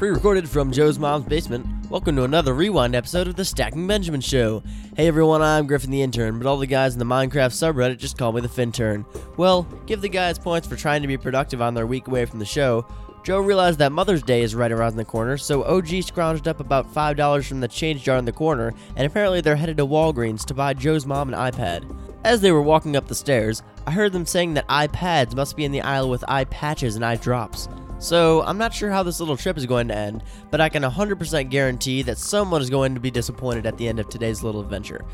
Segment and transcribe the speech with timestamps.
[0.00, 1.66] Pre-recorded from Joe's mom's basement.
[1.90, 4.62] Welcome to another rewind episode of the Stacking Benjamin Show.
[4.96, 8.16] Hey everyone, I'm Griffin the intern, but all the guys in the Minecraft subreddit just
[8.16, 9.04] call me the Fintern.
[9.36, 12.38] Well, give the guys points for trying to be productive on their week away from
[12.38, 12.86] the show.
[13.24, 16.90] Joe realized that Mother's Day is right around the corner, so OG scrounged up about
[16.94, 20.54] $5 from the change jar in the corner, and apparently they're headed to Walgreens to
[20.54, 21.94] buy Joe's mom an iPad.
[22.24, 25.66] As they were walking up the stairs, I heard them saying that iPads must be
[25.66, 27.68] in the aisle with eye patches and eye drops.
[28.00, 30.82] So, I'm not sure how this little trip is going to end, but I can
[30.82, 34.62] 100% guarantee that someone is going to be disappointed at the end of today's little
[34.62, 35.04] adventure.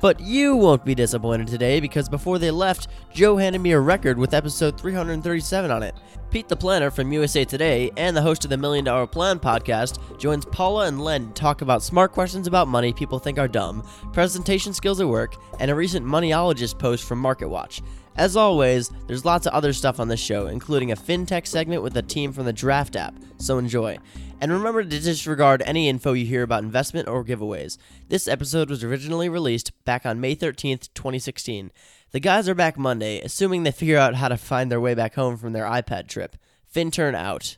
[0.00, 4.16] But you won't be disappointed today because before they left, Joe handed me a record
[4.16, 5.96] with episode 337 on it.
[6.30, 9.98] Pete the Planner from USA Today and the host of the Million Dollar Plan podcast
[10.16, 13.82] joins Paula and Len to talk about smart questions about money people think are dumb,
[14.12, 17.82] presentation skills at work, and a recent moneyologist post from MarketWatch.
[18.18, 21.96] As always, there's lots of other stuff on this show, including a fintech segment with
[21.96, 23.96] a team from the Draft app, so enjoy.
[24.40, 27.78] And remember to disregard any info you hear about investment or giveaways.
[28.08, 31.70] This episode was originally released back on May 13th, 2016.
[32.10, 35.14] The guys are back Monday, assuming they figure out how to find their way back
[35.14, 36.34] home from their iPad trip.
[36.74, 37.56] Fintern out.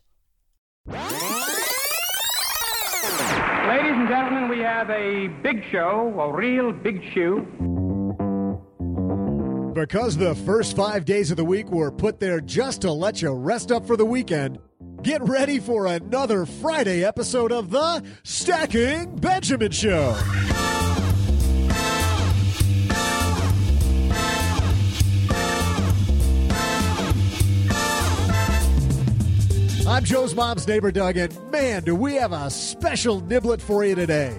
[0.87, 1.01] Ladies
[3.97, 7.80] and gentlemen, we have a big show, a real big shoe.
[9.73, 13.31] Because the first five days of the week were put there just to let you
[13.31, 14.59] rest up for the weekend,
[15.03, 20.19] get ready for another Friday episode of the Stacking Benjamin Show.
[29.87, 33.95] I'm Joe's mom's neighbor, Doug, and man, do we have a special niblet for you
[33.95, 34.37] today.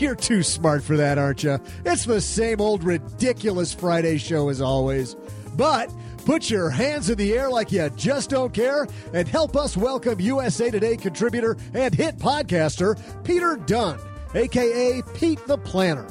[0.00, 1.58] You're too smart for that, aren't you?
[1.84, 5.16] It's the same old ridiculous Friday show as always.
[5.56, 5.92] But
[6.24, 10.20] put your hands in the air like you just don't care and help us welcome
[10.20, 13.98] USA Today contributor and hit podcaster Peter Dunn,
[14.34, 16.06] aka Pete the Planner.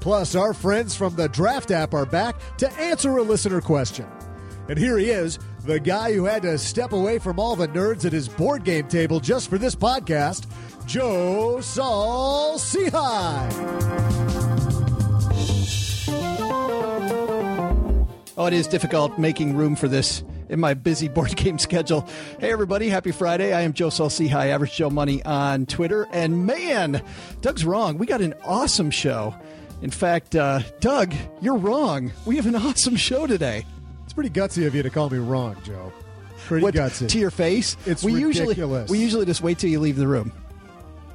[0.00, 4.06] Plus, our friends from the Draft app are back to answer a listener question.
[4.68, 8.04] And here he is, the guy who had to step away from all the nerds
[8.04, 10.46] at his board game table just for this podcast,
[10.90, 13.48] Joe Saul Sehy.
[18.36, 22.08] Oh, it is difficult making room for this in my busy board game schedule.
[22.40, 23.52] Hey, everybody, happy Friday.
[23.54, 26.08] I am Joe Saul Sehy, Average Joe Money on Twitter.
[26.10, 27.00] And man,
[27.40, 27.96] Doug's wrong.
[27.96, 29.32] We got an awesome show.
[29.82, 32.10] In fact, uh, Doug, you're wrong.
[32.26, 33.64] We have an awesome show today.
[34.02, 35.92] It's pretty gutsy of you to call me wrong, Joe.
[36.46, 37.08] Pretty What, gutsy.
[37.10, 37.76] to your face.
[37.86, 38.56] It's we ridiculous.
[38.58, 40.32] Usually, we usually just wait till you leave the room.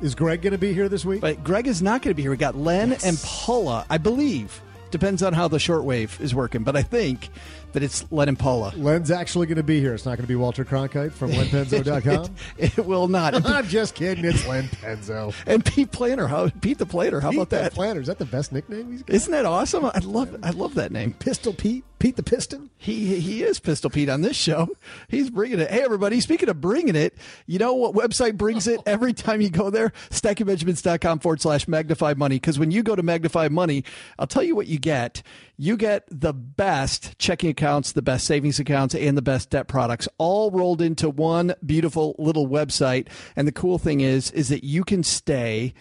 [0.02, 1.22] Is Greg going to be here this week?
[1.22, 2.32] But Greg is not going to be here.
[2.32, 3.06] We got Len Yes.
[3.06, 4.62] and Paula, I believe.
[4.92, 7.30] Depends on how the shortwave is working, but I think
[7.76, 8.74] that it's Len and Paula.
[8.76, 9.94] Len's actually going to be here.
[9.94, 12.34] It's not going to be Walter Cronkite from lenpenzo.com.
[12.58, 13.46] It, it will not.
[13.46, 14.26] I'm just kidding.
[14.26, 15.34] It's Len Penzo.
[15.46, 17.20] and Pete Planner, how Pete the Planner?
[17.20, 17.74] How Pete about that?
[17.74, 18.02] Planner.
[18.02, 19.14] Is that the best nickname he's got?
[19.14, 19.86] Isn't that awesome?
[19.86, 21.14] I love I love that name.
[21.14, 21.84] Pistol Pete?
[22.00, 22.70] Pete the Piston?
[22.78, 24.70] He he is Pistol Pete on this show.
[25.08, 25.70] He's bringing it.
[25.72, 29.50] Hey everybody, speaking of bringing it, you know what website brings it every time you
[29.50, 29.92] go there?
[30.12, 32.36] StackingBenjamins.com forward slash magnify money.
[32.36, 33.84] Because when you go to magnify money,
[34.20, 35.24] I'll tell you what you get.
[35.58, 40.08] You get the best checking accounts, the best savings accounts, and the best debt products
[40.18, 43.08] all rolled into one beautiful little website.
[43.36, 45.74] And the cool thing is, is that you can stay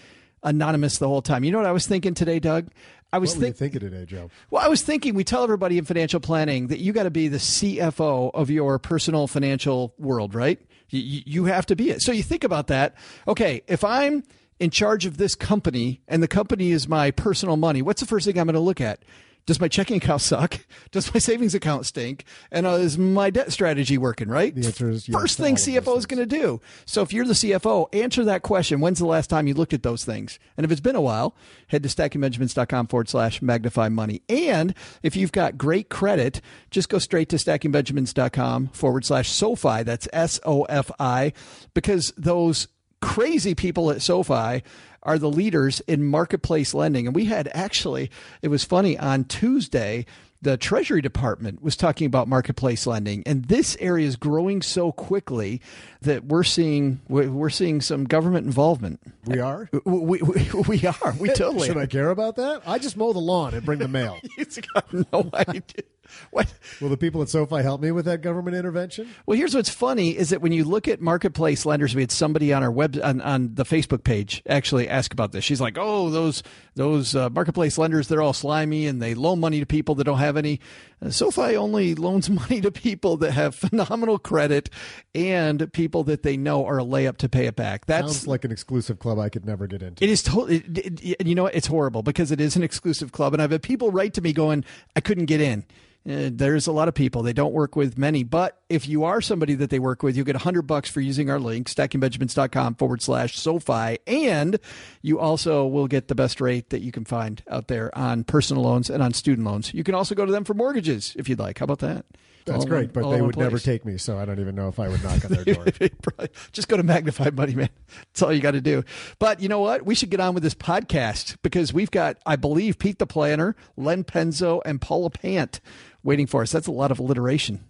[0.42, 1.42] anonymous the whole time.
[1.42, 2.68] You know what I was thinking today, Doug?
[3.12, 3.80] I was What were you thinking.
[3.80, 4.30] thinking today, Joe?
[4.50, 7.28] Well, I was thinking we tell everybody in financial planning that you got to be
[7.28, 10.60] the CFO of your personal financial world, right?
[10.90, 12.02] You, you have to be it.
[12.02, 12.94] So you think about that.
[13.26, 14.22] Okay, if I'm
[14.60, 18.26] in charge of this company and the company is my personal money, what's the first
[18.26, 19.00] thing I'm going to look at?
[19.46, 20.60] Does my checking account suck?
[20.90, 22.24] Does my savings account stink?
[22.50, 24.54] And uh, is my debt strategy working, right?
[24.54, 26.60] The answer is yes First thing all of those CFO is going to do.
[26.86, 28.80] So if you're the CFO, answer that question.
[28.80, 30.38] When's the last time you looked at those things?
[30.56, 31.36] And if it's been a while,
[31.68, 34.22] head to stackingbenjamins.com forward slash magnify money.
[34.28, 36.40] And if you've got great credit,
[36.70, 39.82] just go straight to stackingbenjamins.com forward slash SoFi.
[39.82, 41.32] That's S O F I
[41.74, 42.68] because those
[43.02, 44.62] crazy people at SoFi
[45.04, 47.06] are the leaders in marketplace lending.
[47.06, 48.10] And we had actually,
[48.42, 50.06] it was funny, on Tuesday,
[50.44, 55.60] the Treasury Department was talking about marketplace lending, and this area is growing so quickly
[56.02, 59.00] that we're seeing we're seeing some government involvement.
[59.24, 59.70] We are?
[59.72, 61.14] Uh, we, we, we are.
[61.18, 61.66] We totally.
[61.68, 61.80] Should are.
[61.80, 62.62] I care about that?
[62.66, 64.18] I just mow the lawn and bring the mail.
[64.36, 65.84] It's got no idea.
[66.30, 66.52] What?
[66.80, 69.08] Will the people at SoFi help me with that government intervention?
[69.26, 72.52] Well, here's what's funny is that when you look at marketplace lenders, we had somebody
[72.52, 75.44] on our web on, on the Facebook page actually ask about this.
[75.44, 76.42] She's like, "Oh, those
[76.74, 80.18] those uh, marketplace lenders, they're all slimy and they loan money to people that don't
[80.18, 80.60] have any."
[81.04, 84.70] Uh, SoFi only loans money to people that have phenomenal credit
[85.14, 87.86] and people that they know are a layup to pay it back.
[87.86, 90.02] That's Sounds like an exclusive club I could never get into.
[90.02, 93.12] it is totally, it, it- and you know, it's horrible because it is an exclusive
[93.12, 93.32] club.
[93.34, 94.64] And I've had people write to me going,
[94.96, 95.64] I couldn't get in.
[96.08, 97.22] Uh, there's a lot of people.
[97.22, 98.24] They don't work with many.
[98.24, 101.30] But if you are somebody that they work with, you'll get 100 bucks for using
[101.30, 103.98] our link, stackingbenjamins.com forward slash SoFi.
[104.06, 104.58] And
[105.02, 108.62] you also will get the best rate that you can find out there on personal
[108.62, 109.72] loans and on student loans.
[109.74, 111.58] You can also go to them for mortgages if you'd like.
[111.58, 112.06] How about that?
[112.46, 114.78] That's All great, but they would never take me, so I don't even know if
[114.78, 115.64] I would knock on their door.
[116.52, 117.70] Just go to Magnify Money, man.
[117.96, 118.84] That's all you got to do.
[119.18, 119.86] But you know what?
[119.86, 123.56] We should get on with this podcast because we've got, I believe, Pete the Planner,
[123.78, 125.60] Len Penzo, and Paula Pant
[126.02, 126.52] waiting for us.
[126.52, 127.64] That's a lot of alliteration.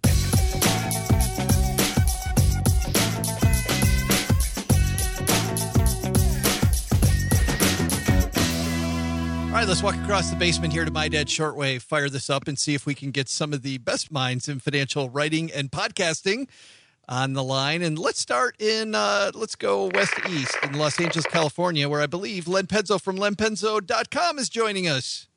[9.55, 12.49] All right, let's walk across the basement here to My Dad Shortwave, fire this up,
[12.49, 15.71] and see if we can get some of the best minds in financial writing and
[15.71, 16.49] podcasting
[17.07, 17.81] on the line.
[17.81, 22.01] And let's start in, uh, let's go west to east in Los Angeles, California, where
[22.01, 25.27] I believe Len Penzo from lenpenzo.com is joining us.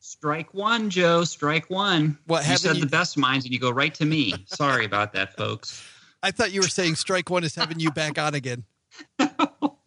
[0.00, 1.22] Strike one, Joe.
[1.22, 2.18] Strike one.
[2.26, 4.34] What, you said you- the best minds, and you go right to me.
[4.46, 5.84] Sorry about that, folks.
[6.24, 8.64] I thought you were saying strike one is having you back on again.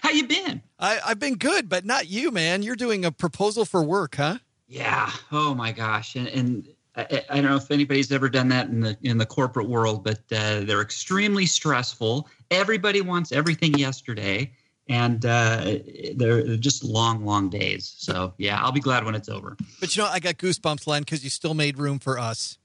[0.00, 0.62] How you been?
[0.78, 2.62] I, I've been good, but not you, man.
[2.62, 4.38] You're doing a proposal for work, huh?
[4.66, 5.10] Yeah.
[5.30, 6.16] Oh my gosh.
[6.16, 6.66] And, and
[6.96, 10.04] I, I don't know if anybody's ever done that in the in the corporate world,
[10.04, 12.28] but uh, they're extremely stressful.
[12.50, 14.52] Everybody wants everything yesterday,
[14.88, 15.78] and uh,
[16.16, 17.94] they're just long, long days.
[17.98, 19.56] So yeah, I'll be glad when it's over.
[19.80, 22.58] But you know, I got goosebumps, Len, because you still made room for us.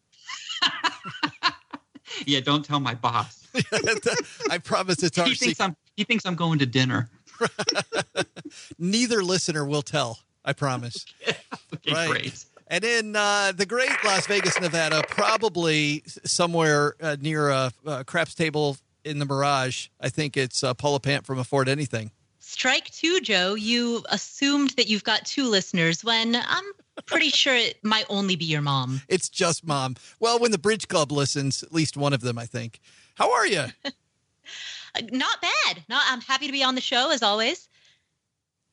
[2.25, 2.39] Yeah.
[2.39, 3.48] Don't tell my boss.
[4.50, 5.60] I promise it's our he thinks.
[5.60, 7.10] I'm he thinks I'm going to dinner.
[8.79, 10.20] Neither listener will tell.
[10.46, 11.06] I promise.
[11.74, 12.10] Okay, Right.
[12.10, 12.46] great.
[12.67, 18.34] And in uh, the great Las Vegas, Nevada, probably somewhere uh, near a, a craps
[18.36, 22.12] table in the Mirage, I think it's uh, Paula Pant from Afford Anything.
[22.39, 23.56] Strike two, Joe.
[23.56, 26.63] You assumed that you've got two listeners when I'm
[27.06, 29.01] pretty sure it might only be your mom.
[29.10, 29.96] It's just mom.
[30.20, 32.79] Well, when the Bridge Club listens, at least one of them, I think.
[33.15, 33.65] How are you?
[35.12, 35.84] Not bad.
[35.89, 36.04] Not.
[36.10, 37.68] I'm happy to be on the show as always.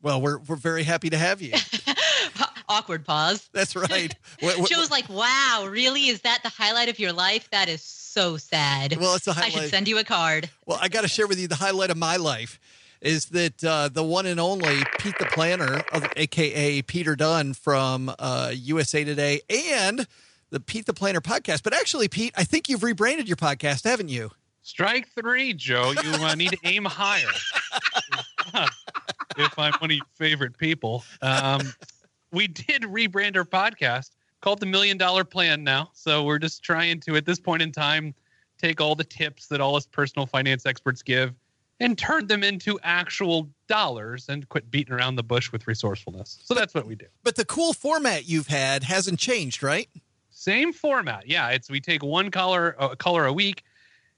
[0.02, 1.54] well, we're we're very happy to have you.
[2.68, 3.48] Awkward pause.
[3.52, 4.14] That's right.
[4.40, 6.08] What- what- Joe's like, "Wow, really?
[6.08, 7.48] Is that the highlight of your life?
[7.50, 10.50] That is so sad." Well, it's a I should send you a card.
[10.66, 12.58] Well, I got to share with you the highlight of my life
[13.00, 18.10] is that uh, the one and only Pete the Planner, of- aka Peter Dunn from
[18.18, 19.42] uh, USA Today,
[19.76, 20.06] and
[20.50, 21.62] the Pete the Planner podcast.
[21.62, 24.30] But actually, Pete, I think you've rebranded your podcast, haven't you?
[24.64, 25.92] Strike three, Joe.
[26.02, 27.28] You uh, need to aim higher.
[29.36, 31.04] if I'm one of your favorite people.
[31.20, 31.60] Um,
[32.32, 35.90] we did rebrand our podcast called the Million Dollar Plan now.
[35.92, 38.14] So we're just trying to, at this point in time,
[38.56, 41.34] take all the tips that all us personal finance experts give
[41.80, 46.38] and turn them into actual dollars and quit beating around the bush with resourcefulness.
[46.42, 47.06] So that's what we do.
[47.22, 49.90] But the cool format you've had hasn't changed, right?
[50.30, 51.28] Same format.
[51.28, 53.62] Yeah, it's we take one color a color a week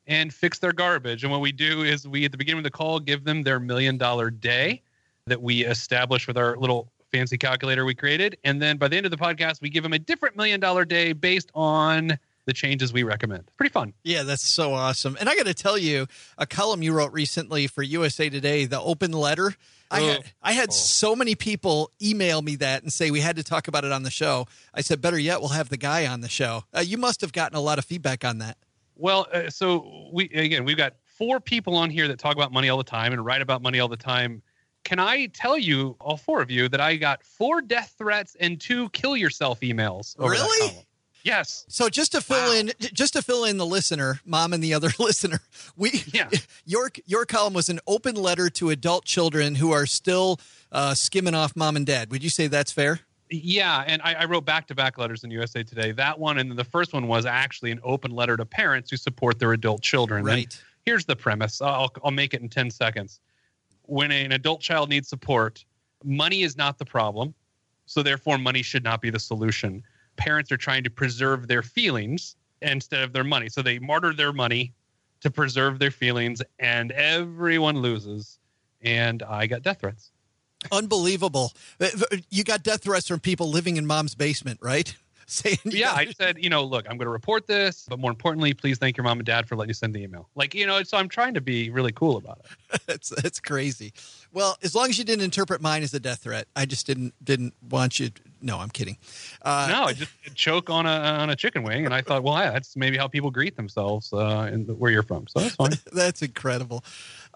[0.07, 1.23] and fix their garbage.
[1.25, 3.59] And what we do is we at the beginning of the call give them their
[3.61, 4.83] million dollar day
[5.27, 8.37] that we establish with our little fancy calculator we created.
[8.45, 10.85] And then by the end of the podcast, we give them a different million dollar
[10.85, 13.51] day based on the changes we recommend.
[13.57, 13.93] Pretty fun.
[14.05, 15.17] Yeah, that's so awesome.
[15.19, 16.07] And I got to tell you,
[16.39, 19.55] a column you wrote recently for USA Today, the open letter.
[19.91, 20.73] I had, I had Oh.
[20.73, 24.05] so many people email me that and say we had to talk about it on
[24.05, 24.47] the show.
[24.75, 26.65] I said, better yet, we'll have the guy on the show.
[26.77, 28.57] Uh, you must have gotten a lot of feedback on that.
[28.97, 32.69] Well, uh, so we again we've got four people on here that talk about money
[32.69, 34.43] all the time and write about money all the time.
[34.85, 38.61] Can I tell you, all four of you, that I got four death threats and
[38.61, 40.17] two kill yourself emails?
[40.19, 40.87] over Really?
[41.25, 41.65] Yes.
[41.69, 44.91] So just to fill in, just to fill in the listener, mom and the other
[45.01, 45.41] listener,
[45.77, 46.31] we Yeah.
[46.65, 50.39] your your column was an open letter to adult children who are still
[50.71, 52.13] uh, skimming off mom and dad.
[52.13, 53.01] Would you say that's fair?
[53.31, 55.93] Yeah, and I, I wrote back-to-back letters in USA Today.
[55.93, 58.97] That one and then the first one was actually an open letter to parents who
[58.97, 60.21] support their adult children.
[60.21, 60.63] And Right.
[60.85, 61.61] here's the premise.
[61.61, 63.21] I'll I'll make it in ten seconds.
[63.83, 65.65] When an adult child needs support,
[66.05, 67.35] money is not the problem,
[67.87, 69.83] so therefore money should not be the solution.
[70.17, 74.33] Parents are trying to preserve their feelings instead of their money, so they martyr their
[74.33, 74.73] money
[75.21, 78.39] to preserve their feelings, and everyone loses.
[78.83, 80.13] And I got death threats.
[80.73, 81.53] Unbelievable.
[81.81, 81.89] Uh,
[82.31, 84.95] You got death threats from people living in mom's basement, right?
[85.29, 88.55] Saying, yeah, I said, you know, look, I'm going to report this, but more importantly,
[88.55, 90.29] please thank your mom and dad for letting you send the email.
[90.37, 92.81] Like, you know, so I'm trying to be really cool about it.
[92.87, 93.93] that's that's crazy.
[94.33, 97.13] Well, as long as you didn't interpret mine as a death threat, I just didn't
[97.25, 98.11] didn't want you.
[98.41, 98.99] no, I'm kidding.
[99.43, 102.39] Uh, no, I just choke on a on a chicken wing, and I thought, well,
[102.39, 105.27] yeah, that's maybe how people greet themselves uh, in the, where you're from.
[105.27, 105.73] So that's fine.
[105.93, 106.85] That's incredible.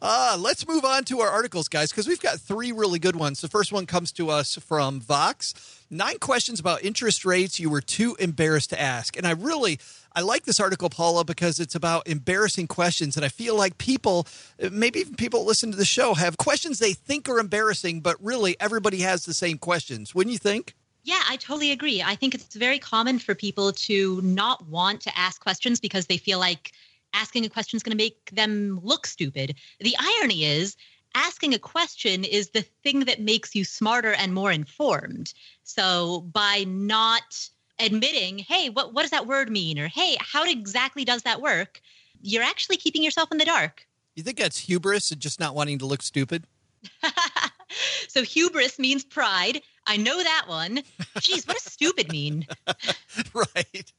[0.03, 3.43] Uh, let's move on to our articles, guys, because we've got three really good ones.
[3.43, 5.85] The first one comes to us from Vox.
[5.91, 9.15] Nine questions about interest rates you were too embarrassed to ask.
[9.19, 9.79] And I really,
[10.17, 13.17] I like this article, Paula, because it's about embarrassing questions.
[13.17, 14.27] And I feel like people,
[14.71, 18.57] maybe even people listen to the show, have questions they think are embarrassing, but really
[18.59, 20.15] everybody has the same questions.
[20.15, 20.75] Wouldn't you think?
[21.03, 22.03] Yeah, I totally agree.
[22.03, 26.19] I think it's very common for people to not want to ask questions because they
[26.19, 26.73] feel like
[27.15, 29.57] asking a question is going to make them look stupid.
[29.81, 30.77] The irony is,
[31.15, 35.33] asking a question is the thing that makes you smarter and more informed.
[35.65, 37.49] So by not
[37.79, 39.79] admitting, hey, what, what does that word mean?
[39.79, 41.81] Or hey, how exactly does that work?
[42.23, 43.87] You're actually keeping yourself in the dark.
[44.15, 46.45] You think that's hubris and just not wanting to look stupid?
[48.09, 49.63] so hubris means pride.
[49.87, 50.81] I know that one.
[51.21, 52.47] Geez, what does stupid mean?
[53.35, 53.93] right.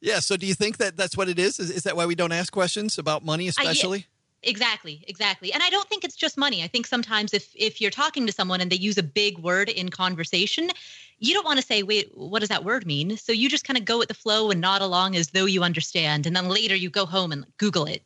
[0.00, 0.20] Yeah.
[0.20, 1.58] So do you think that that's what it is?
[1.58, 3.70] Is, is that why we don't ask questions about money, I- yeah.
[3.70, 4.06] especially?
[4.44, 5.52] Exactly, exactly.
[5.52, 6.62] And I don't think it's just money.
[6.62, 9.68] I think sometimes if if you're talking to someone and they use a big word
[9.68, 10.70] in conversation,
[11.18, 13.76] you don't want to say, "Wait, what does that word mean?" So you just kind
[13.76, 16.76] of go with the flow and nod along as though you understand, and then later
[16.76, 18.04] you go home and Google it.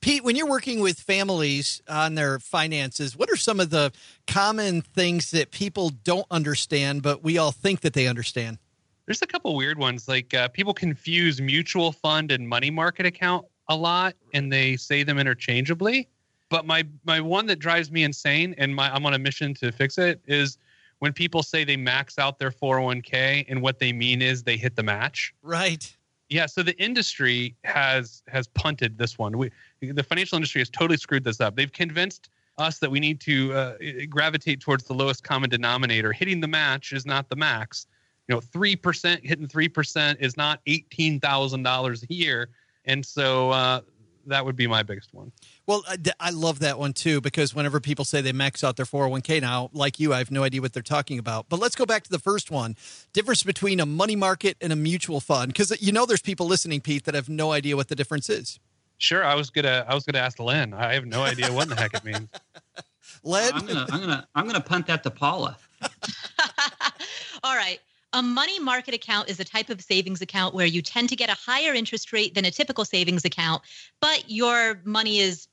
[0.00, 3.90] Pete, when you're working with families on their finances, what are some of the
[4.28, 8.58] common things that people don't understand, but we all think that they understand?
[9.06, 10.08] There's a couple weird ones.
[10.08, 15.02] Like uh, people confuse mutual fund and money market account a lot, and they say
[15.02, 16.08] them interchangeably.
[16.48, 19.72] But my my one that drives me insane, and my I'm on a mission to
[19.72, 20.58] fix it, is
[20.98, 24.76] when people say they max out their 401k, and what they mean is they hit
[24.76, 25.34] the match.
[25.42, 25.94] Right.
[26.30, 29.36] Yeah, so the industry has has punted this one.
[29.36, 31.56] We, the financial industry has totally screwed this up.
[31.56, 33.74] They've convinced us that we need to uh,
[34.08, 36.12] gravitate towards the lowest common denominator.
[36.12, 37.86] Hitting the match is not the max.
[38.28, 42.48] You know, three percent hitting three percent is not eighteen thousand dollars a year,
[42.84, 43.80] and so uh,
[44.26, 45.32] that would be my biggest one.
[45.66, 48.86] Well, I, I love that one too because whenever people say they max out their
[48.86, 51.46] 401k now, like you, I have no idea what they're talking about.
[51.48, 52.76] But let's go back to the first one
[53.12, 55.48] difference between a money market and a mutual fund.
[55.48, 58.58] Because you know, there's people listening, Pete, that have no idea what the difference is.
[58.98, 60.72] Sure, I was gonna I was gonna ask Len.
[60.72, 62.28] I have no idea what in the heck it means.
[63.22, 63.52] Led?
[63.52, 65.56] I'm gonna I'm gonna I'm gonna punt that to Paula.
[67.42, 67.80] All right.
[68.14, 71.28] A money market account is a type of savings account where you tend to get
[71.28, 73.62] a higher interest rate than a typical savings account,
[74.00, 75.48] but your money is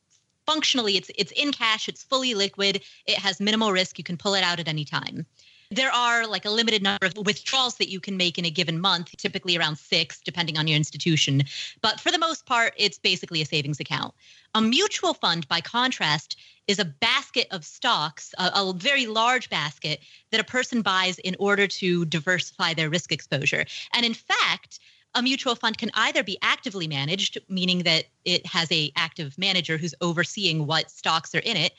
[0.45, 4.35] functionally it's it's in cash, it's fully liquid, it has minimal risk, you can pull
[4.35, 5.25] it out at any time.
[5.71, 8.81] There are like a limited number of withdrawals that you can make in a given
[8.81, 11.43] month, typically around six, depending on your institution.
[11.81, 14.13] But for the most part, it's basically a savings account.
[14.53, 16.37] A mutual fund, by contrast,
[16.67, 20.01] is a basket of stocks, a, a, very large basket
[20.31, 23.65] that a person buys in order to diversify their risk exposure.
[23.93, 24.79] And in fact,
[25.15, 29.77] a mutual fund can either be actively managed, meaning that it has a active manager
[29.77, 31.73] who's overseeing what stocks are in it,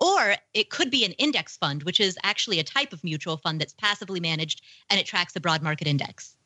[0.00, 3.60] or it could be an index fund, which is actually a type of mutual fund
[3.60, 6.36] that's passively managed and it tracks the broad market index.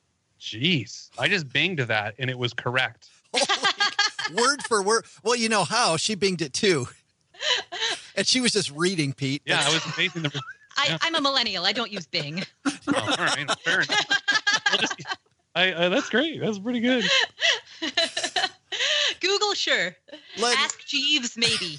[0.41, 3.09] Jeez, I just binged that and it was correct.
[4.31, 5.05] Oh word for word.
[5.23, 6.87] Well, you know how she binged it too,
[8.17, 9.43] and she was just reading, Pete.
[9.45, 10.23] Yeah, I was amazing.
[10.23, 10.31] The,
[10.87, 10.99] yeah.
[11.03, 11.65] I, am a millennial.
[11.65, 12.43] I don't use Bing.
[12.67, 14.07] oh, all right, fair enough.
[14.81, 15.03] just,
[15.55, 16.41] I, I, that's great.
[16.41, 17.05] That's pretty good.
[19.21, 19.95] Google, sure.
[20.39, 21.79] Let, Ask Jeeves, maybe.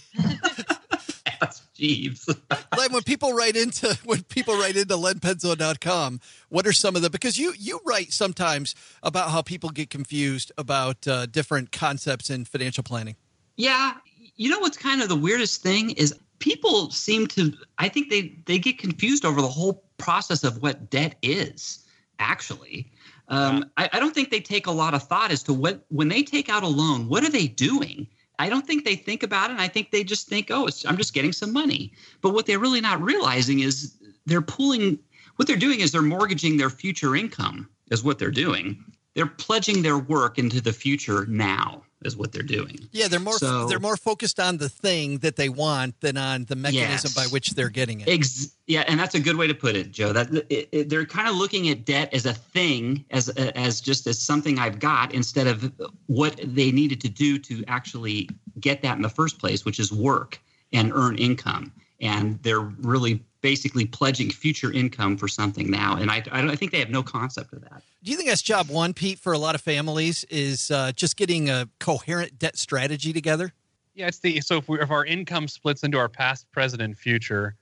[1.73, 2.27] Jeeves.
[2.77, 6.19] Len, when people write into when people write into lenpenzo.com,
[6.49, 10.51] what are some of the because you you write sometimes about how people get confused
[10.57, 13.15] about uh, different concepts in financial planning.
[13.55, 13.93] Yeah,
[14.35, 18.37] you know what's kind of the weirdest thing is people seem to I think they
[18.45, 21.85] they get confused over the whole process of what debt is
[22.19, 22.91] actually.
[23.29, 26.09] Um, I, I don't think they take a lot of thought as to what when
[26.09, 28.07] they take out a loan, what are they doing?
[28.39, 29.59] I don't think they think about it.
[29.59, 31.93] I think they just think, oh, I'm just getting some money.
[32.21, 34.99] But what they're really not realizing is they're pulling,
[35.35, 38.83] what they're doing is they're mortgaging their future income, is what they're doing.
[39.13, 42.77] They're pledging their work into the future now is what they're doing.
[42.91, 46.45] Yeah, they're more so, they're more focused on the thing that they want than on
[46.45, 47.13] the mechanism yes.
[47.13, 48.09] by which they're getting it.
[48.09, 50.13] Ex- yeah, and that's a good way to put it, Joe.
[50.13, 54.07] That it, it, they're kind of looking at debt as a thing, as as just
[54.07, 55.71] as something I've got, instead of
[56.07, 58.29] what they needed to do to actually
[58.59, 60.39] get that in the first place, which is work
[60.71, 61.71] and earn income.
[62.03, 65.97] And they're really basically pledging future income for something now.
[65.97, 67.83] And I, I, I, think they have no concept of that.
[68.03, 71.17] Do you think that's job one, Pete, for a lot of families is uh, just
[71.17, 73.53] getting a coherent debt strategy together?
[73.95, 76.97] Yeah, it's the so if, we, if our income splits into our past, present, and
[76.97, 77.55] future,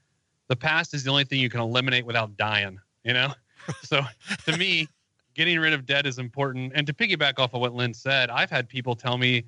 [0.48, 2.80] the past is the only thing you can eliminate without dying.
[3.04, 3.34] You know,
[3.84, 4.02] so
[4.46, 4.88] to me,
[5.34, 6.74] getting rid of debt is important.
[6.76, 9.44] And to piggyback off of what Len said, I've had people tell me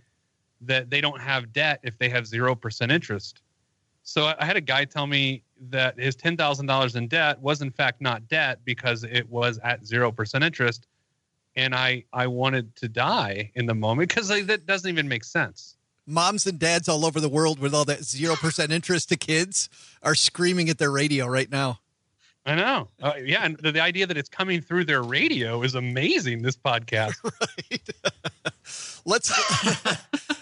[0.62, 3.42] that they don't have debt if they have zero percent interest.
[4.04, 7.62] So I had a guy tell me that his ten thousand dollars in debt was
[7.62, 10.88] in fact not debt because it was at zero percent interest,
[11.56, 15.24] and I I wanted to die in the moment because like, that doesn't even make
[15.24, 15.78] sense.
[16.06, 19.70] Moms and dads all over the world with all that zero percent interest to kids
[20.02, 21.80] are screaming at their radio right now.
[22.46, 22.90] I know.
[23.02, 26.42] Uh, yeah, and the, the, idea that it's coming through their radio is amazing.
[26.42, 27.16] This podcast.
[27.72, 27.90] right.
[29.06, 29.32] Let's.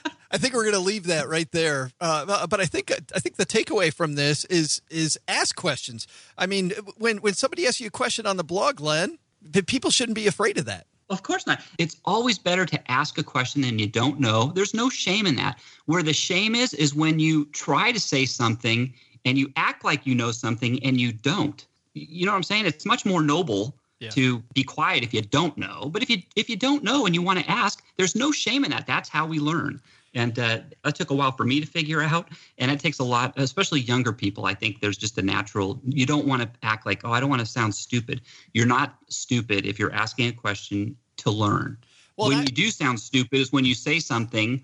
[0.32, 1.92] I think we're going to leave that right there.
[2.00, 6.08] Uh, but I think I think the takeaway from this is is ask questions.
[6.38, 9.20] I mean, when when somebody asks you a question on the blog, Len,
[9.68, 10.88] people shouldn't be afraid of that.
[11.10, 11.60] Of course not.
[11.78, 14.54] It's always better to ask a question than you don't know.
[14.56, 15.60] There's no shame in that.
[15.86, 18.94] Where the shame is is when you try to say something
[19.26, 21.66] and you act like you know something and you don't.
[21.94, 22.66] You know what I'm saying?
[22.66, 24.10] It's much more noble yeah.
[24.12, 25.90] to be quiet if you don't know.
[25.92, 28.64] But if you if you don't know and you want to ask, there's no shame
[28.64, 28.88] in that.
[28.88, 29.82] That's how we learn.
[30.14, 32.30] And uh, that took a while for me to figure out.
[32.58, 34.46] And it takes a lot, especially younger people.
[34.46, 37.30] I think there's just a natural, you don't want to act like, oh, I don't
[37.30, 38.22] want to sound stupid.
[38.54, 41.78] You're not stupid if you're asking a question to learn.
[42.18, 44.64] Well, when that- you do sound stupid is when you say something,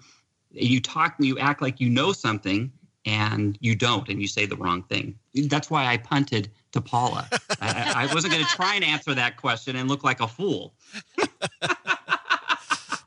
[0.52, 2.72] you talk, you act like you know something,
[3.06, 5.18] and you don't, and you say the wrong thing.
[5.34, 7.30] That's why I punted to Paula.
[7.62, 10.74] I, I wasn't going to try and answer that question and look like a fool.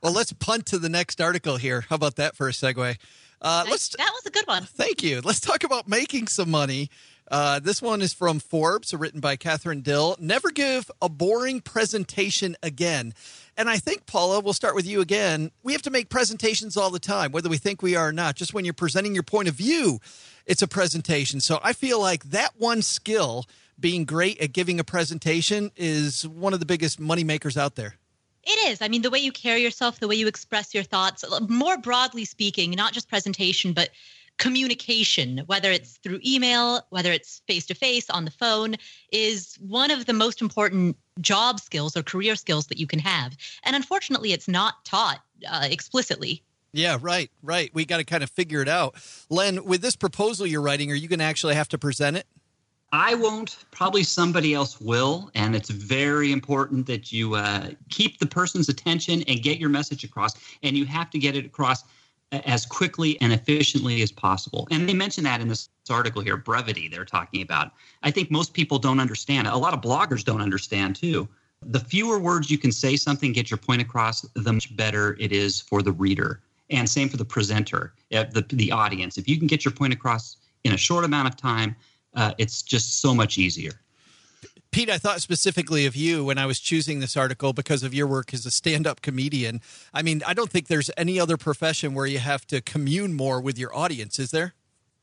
[0.03, 1.83] well, let's punt to the next article here.
[1.89, 2.97] How about that for a segue?
[3.43, 3.89] Uh, let's.
[3.97, 4.65] That was a good one.
[4.65, 5.21] Thank you.
[5.23, 6.91] Let's talk about making some money.
[7.31, 10.17] Uh, this one is from Forbes, written by Kathryn Dill.
[10.19, 13.15] Never give a boring presentation again.
[13.57, 15.53] And I think, Paula, we'll start with you again.
[15.63, 18.35] We have to make presentations all the time, whether we think we are or not.
[18.35, 20.01] Just when you're presenting your point of view,
[20.45, 21.41] it's a presentation.
[21.41, 23.45] So I feel like that one skill,
[23.79, 27.95] being great at giving a presentation, is one of the biggest money makers out there.
[28.45, 28.81] It is.
[28.81, 32.25] I mean, the way you carry yourself, the way you express your thoughts, more broadly
[32.25, 33.91] speaking, not just presentation, but
[34.39, 38.77] communication, whether it's through email, whether it's face to face on the phone,
[39.13, 43.37] is one of the most important job skills or career skills that you can have.
[43.65, 46.43] And unfortunately, it's not taught uh, explicitly.
[46.73, 47.71] Yeah, right, right.
[47.75, 48.95] We got to kind of figure it out.
[49.29, 52.27] Len, with this proposal you're writing, are you going to actually have to present it?
[52.93, 53.57] I won't.
[53.71, 55.31] Probably somebody else will.
[55.35, 60.03] And it's very important that you uh, keep the person's attention and get your message
[60.03, 60.35] across.
[60.63, 61.85] And you have to get it across
[62.33, 64.67] as quickly and efficiently as possible.
[64.71, 67.73] And they mention that in this article here, brevity they're talking about.
[68.03, 69.49] I think most people don't understand.
[69.49, 71.29] A lot of bloggers don't understand too.
[71.63, 75.33] The fewer words you can say something, get your point across, the much better it
[75.33, 76.41] is for the reader.
[76.71, 79.19] And same for the presenter, uh, the, the audience.
[79.19, 81.75] If you can get your point across in a short amount of time,
[82.15, 83.73] uh, it's just so much easier.
[84.71, 88.07] Pete, I thought specifically of you when I was choosing this article because of your
[88.07, 89.61] work as a stand up comedian.
[89.93, 93.41] I mean, I don't think there's any other profession where you have to commune more
[93.41, 94.55] with your audience, is there?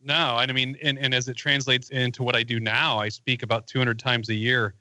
[0.02, 3.44] No, I mean, and, and as it translates into what I do now, I speak
[3.44, 4.74] about 200 times a year.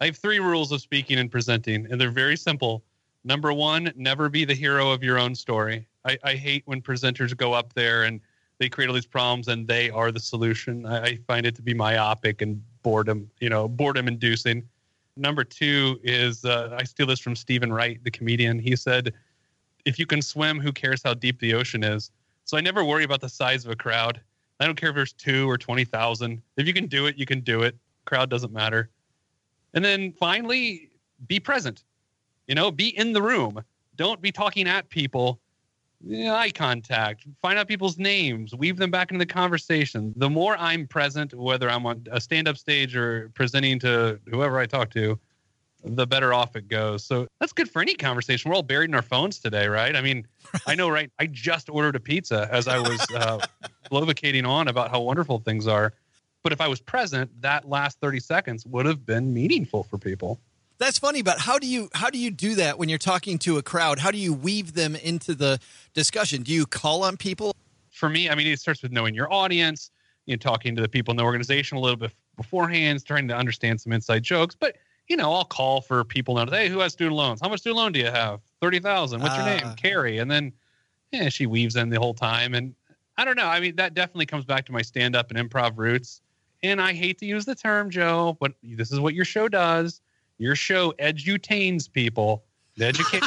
[0.00, 2.84] I have three rules of speaking and presenting, and they're very simple.
[3.24, 5.88] Number one, never be the hero of your own story.
[6.04, 8.20] I, I hate when presenters go up there and
[8.58, 10.84] they create all these problems and they are the solution.
[10.84, 14.68] I, I find it to be myopic and boredom, you know, boredom inducing.
[15.16, 18.58] Number two is uh, I steal this from Steven Wright, the comedian.
[18.58, 19.14] He said,
[19.84, 22.10] "If you can swim, who cares how deep the ocean is?"
[22.44, 24.20] So I never worry about the size of a crowd.
[24.60, 26.42] I don't care if there's two or twenty thousand.
[26.56, 27.76] If you can do it, you can do it.
[28.04, 28.90] Crowd doesn't matter.
[29.74, 30.90] And then finally,
[31.26, 31.84] be present.
[32.46, 33.62] You know, be in the room.
[33.96, 35.40] Don't be talking at people
[36.04, 40.12] yeah, eye contact, find out people's names, weave them back into the conversation.
[40.16, 44.58] The more I'm present, whether I'm on a stand up stage or presenting to whoever
[44.58, 45.18] I talk to,
[45.84, 47.04] the better off it goes.
[47.04, 48.48] So that's good for any conversation.
[48.50, 49.94] We're all buried in our phones today, right?
[49.94, 50.26] I mean,
[50.66, 51.10] I know, right?
[51.18, 53.40] I just ordered a pizza as I was uh,
[53.90, 55.92] blovicating on about how wonderful things are.
[56.42, 60.40] But if I was present, that last 30 seconds would have been meaningful for people.
[60.78, 63.58] That's funny, but how do you how do you do that when you're talking to
[63.58, 63.98] a crowd?
[63.98, 65.58] How do you weave them into the
[65.92, 66.42] discussion?
[66.42, 67.54] Do you call on people?
[67.90, 69.90] For me, I mean, it starts with knowing your audience,
[70.26, 73.36] you know, talking to the people in the organization a little bit beforehand, trying to
[73.36, 74.54] understand some inside jokes.
[74.54, 74.76] But
[75.08, 76.46] you know, I'll call for people now.
[76.46, 77.40] Hey, who has student loans?
[77.40, 78.40] How much student loan do you have?
[78.60, 79.20] Thirty thousand.
[79.20, 79.62] What's uh, your name?
[79.64, 79.74] Ah.
[79.76, 80.18] Carrie.
[80.18, 80.52] And then,
[81.10, 82.54] yeah, she weaves in the whole time.
[82.54, 82.72] And
[83.16, 83.46] I don't know.
[83.46, 86.20] I mean, that definitely comes back to my stand up and improv roots.
[86.62, 90.00] And I hate to use the term, Joe, but this is what your show does
[90.38, 92.44] your show edutains people,
[92.76, 93.26] it educates,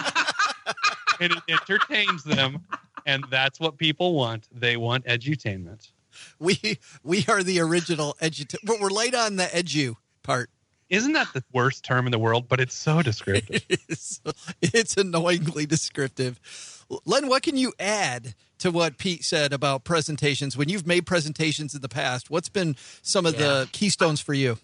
[1.20, 2.66] and it entertains them,
[3.06, 4.48] and that's what people want.
[4.52, 5.92] They want edutainment.
[6.40, 8.56] We we are the original edu.
[8.80, 10.50] We're late on the edu part.
[10.90, 12.50] Isn't that the worst term in the world?
[12.50, 13.64] But it's so descriptive.
[13.70, 14.22] it's,
[14.62, 16.38] it's annoyingly descriptive.
[17.06, 20.58] Len, what can you add to what Pete said about presentations?
[20.58, 23.40] When you've made presentations in the past, what's been some of yeah.
[23.40, 24.58] the keystones for you?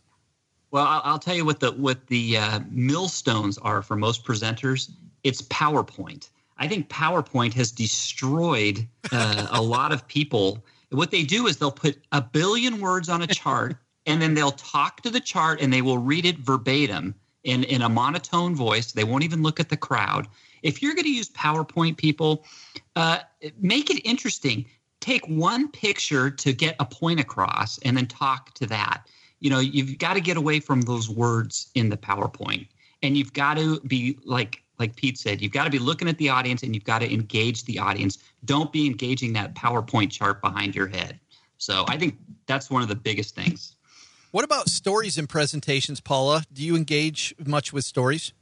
[0.78, 4.92] Well, I'll, tell you what the what the uh, millstones are for most presenters.
[5.24, 6.30] It's PowerPoint.
[6.60, 10.64] I think PowerPoint has destroyed uh, a lot of people.
[10.92, 14.52] What they do is they'll put a billion words on a chart, and then they'll
[14.52, 18.92] talk to the chart, and they will read it verbatim in in a monotone voice.
[18.92, 20.28] They won't even look at the crowd.
[20.62, 22.46] If you're going to use PowerPoint, people,
[22.96, 23.22] uh,
[23.60, 24.68] make it interesting.
[25.00, 29.08] Take one picture to get a point across, and then talk to that
[29.40, 32.68] you know you've got to get away from those words in the powerpoint.
[33.04, 36.18] And you've got to be like like pete said you've got to be looking at
[36.18, 38.18] the audience and you've got to engage the audience.
[38.46, 41.20] Don't be engaging that powerpoint chart behind your head.
[41.58, 43.76] So i think that's one of the biggest things.
[44.32, 46.44] What about stories and presentations paula?
[46.52, 48.34] Do you engage much with stories?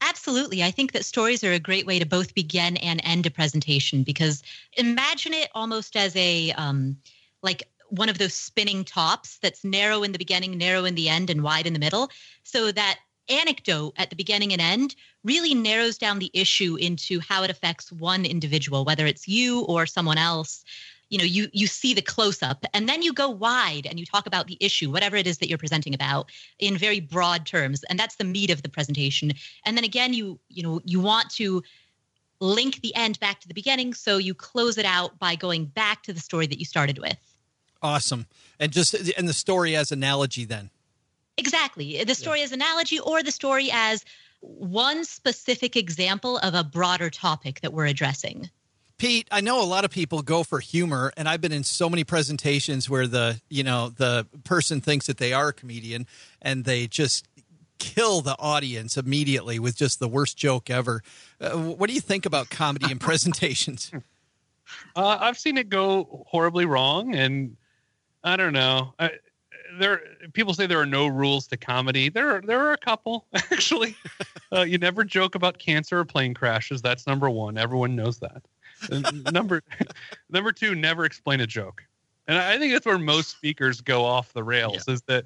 [0.00, 0.62] Absolutely.
[0.62, 4.02] I think that stories are a great way to both begin and end a presentation
[4.02, 4.42] because
[4.76, 6.98] imagine it almost as a um,
[7.42, 11.30] like one of those spinning tops that's narrow in the beginning, narrow in the end,
[11.30, 12.10] and wide in the middle.
[12.42, 17.42] So that anecdote at the beginning and end really narrows down the issue into how
[17.42, 20.64] it affects one individual, whether it's you or someone else.
[21.10, 24.06] You know, you you see the close up, and then you go wide and you
[24.06, 27.84] talk about the issue, whatever it is that you're presenting about, in very broad terms,
[27.84, 29.32] and that's the meat of the presentation.
[29.64, 31.62] And then again, you you know you want to
[32.40, 36.02] link the end back to the beginning, so you close it out by going back
[36.04, 37.33] to the story that you started with.
[37.84, 38.26] Awesome.
[38.58, 40.70] And just and the story as analogy then.
[41.36, 42.02] Exactly.
[42.02, 42.46] The story yeah.
[42.46, 44.04] as analogy or the story as
[44.40, 48.48] one specific example of a broader topic that we're addressing.
[48.96, 51.90] Pete, I know a lot of people go for humor, and I've been in so
[51.90, 56.06] many presentations where the you know the person thinks that they are a comedian,
[56.40, 57.28] and they just
[57.78, 61.02] kill the audience immediately with just the worst joke ever.
[61.38, 63.90] Uh, what do you think about comedy and presentations?
[64.96, 67.56] Uh, I've seen it go horribly wrong, and
[68.24, 68.94] I don't know.
[68.98, 69.10] I,
[69.78, 70.00] there,
[70.32, 72.08] people say there are no rules to comedy.
[72.08, 73.96] There, are, there are a couple actually.
[74.52, 76.82] uh, you never joke about cancer or plane crashes.
[76.82, 77.58] That's number one.
[77.58, 78.42] Everyone knows that.
[79.32, 79.62] number,
[80.30, 81.84] number two, never explain a joke.
[82.26, 84.84] And I think that's where most speakers go off the rails.
[84.88, 84.94] Yeah.
[84.94, 85.24] Is that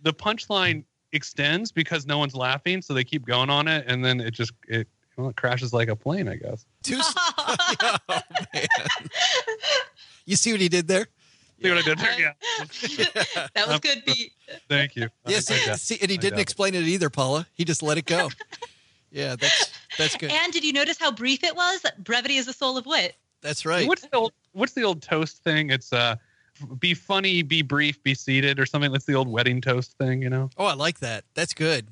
[0.00, 4.20] the punchline extends because no one's laughing, so they keep going on it, and then
[4.20, 6.66] it just it well, it crashes like a plane, I guess.
[6.82, 6.98] Two,
[7.38, 8.20] oh,
[8.54, 8.66] man.
[10.26, 11.06] You see what he did there?
[11.62, 12.20] See what I did there?
[12.20, 12.32] Yeah.
[13.54, 14.32] that was good, Pete.
[14.68, 15.08] Thank you.
[15.26, 16.42] Yes, I- I see, see, and he I didn't got it.
[16.42, 17.46] explain it either, Paula.
[17.54, 18.30] He just let it go.
[19.10, 20.30] yeah, that's that's good.
[20.30, 21.84] And did you notice how brief it was?
[21.98, 23.16] Brevity is the soul of wit.
[23.40, 23.88] That's right.
[23.88, 25.70] What's the old What's the old toast thing?
[25.70, 26.16] It's uh,
[26.78, 28.92] be funny, be brief, be seated, or something.
[28.92, 30.50] That's the old wedding toast thing, you know.
[30.58, 31.24] Oh, I like that.
[31.34, 31.88] That's good.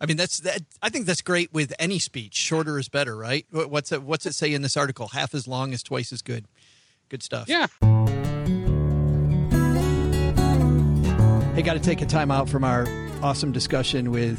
[0.00, 0.62] I mean, that's that.
[0.80, 2.36] I think that's great with any speech.
[2.36, 3.46] Shorter is better, right?
[3.50, 4.04] What's it?
[4.04, 5.08] What's it say in this article?
[5.08, 6.44] Half as long is twice as good.
[7.08, 7.48] Good stuff.
[7.48, 7.66] Yeah.
[11.58, 12.86] Hey, got to take a time out from our
[13.20, 14.38] awesome discussion with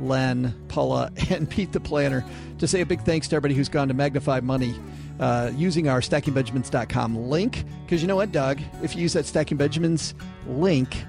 [0.00, 2.24] Len, Paula, and Pete the Planner
[2.58, 4.74] to say a big thanks to everybody who's gone to Magnify Money
[5.20, 7.62] uh, using our stackingbenjamins.com link.
[7.84, 8.60] Because you know what, Doug?
[8.82, 10.16] If you use that Stacking Benjamins
[10.48, 11.04] link,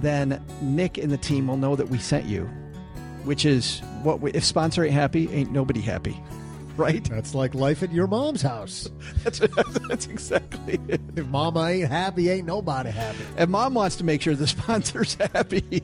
[0.00, 2.46] then Nick and the team will know that we sent you,
[3.22, 6.20] which is what we, if sponsor ain't happy, ain't nobody happy.
[6.86, 7.02] Right?
[7.04, 8.88] That's like life at your mom's house.
[9.24, 9.38] That's,
[9.88, 11.00] that's exactly it.
[11.16, 13.24] If mama ain't happy, ain't nobody happy.
[13.38, 15.82] And mom wants to make sure the sponsor's happy.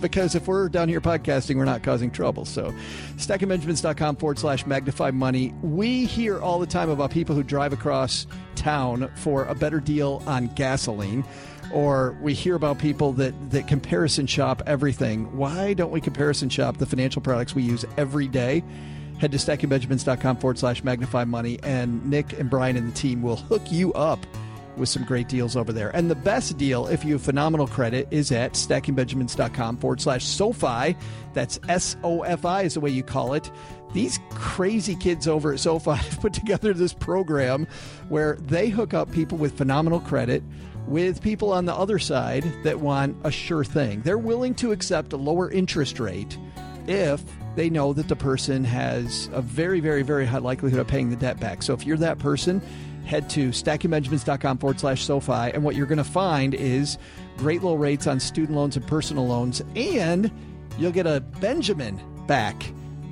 [0.00, 2.44] because if we're down here podcasting, we're not causing trouble.
[2.44, 2.74] So,
[3.16, 5.54] stackingbenjamins.com forward slash magnify money.
[5.62, 10.22] We hear all the time about people who drive across town for a better deal
[10.26, 11.24] on gasoline.
[11.72, 15.36] Or we hear about people that, that comparison shop everything.
[15.36, 18.62] Why don't we comparison shop the financial products we use every day?
[19.20, 23.36] Head to stackingbenjamins.com forward slash magnify money, and Nick and Brian and the team will
[23.36, 24.18] hook you up
[24.78, 25.94] with some great deals over there.
[25.94, 30.96] And the best deal, if you have phenomenal credit, is at stackingbenjamins.com forward slash SoFi.
[31.34, 33.50] That's S O F I is the way you call it.
[33.92, 37.66] These crazy kids over at SoFi have put together this program
[38.08, 40.42] where they hook up people with phenomenal credit
[40.86, 44.00] with people on the other side that want a sure thing.
[44.00, 46.38] They're willing to accept a lower interest rate
[46.86, 47.22] if
[47.60, 51.16] they know that the person has a very, very, very high likelihood of paying the
[51.16, 51.62] debt back.
[51.62, 52.62] So if you're that person,
[53.04, 55.52] head to stackingbenjamins.com forward slash SoFi.
[55.52, 56.96] And what you're going to find is
[57.36, 59.62] great low rates on student loans and personal loans.
[59.76, 60.32] And
[60.78, 62.62] you'll get a Benjamin back.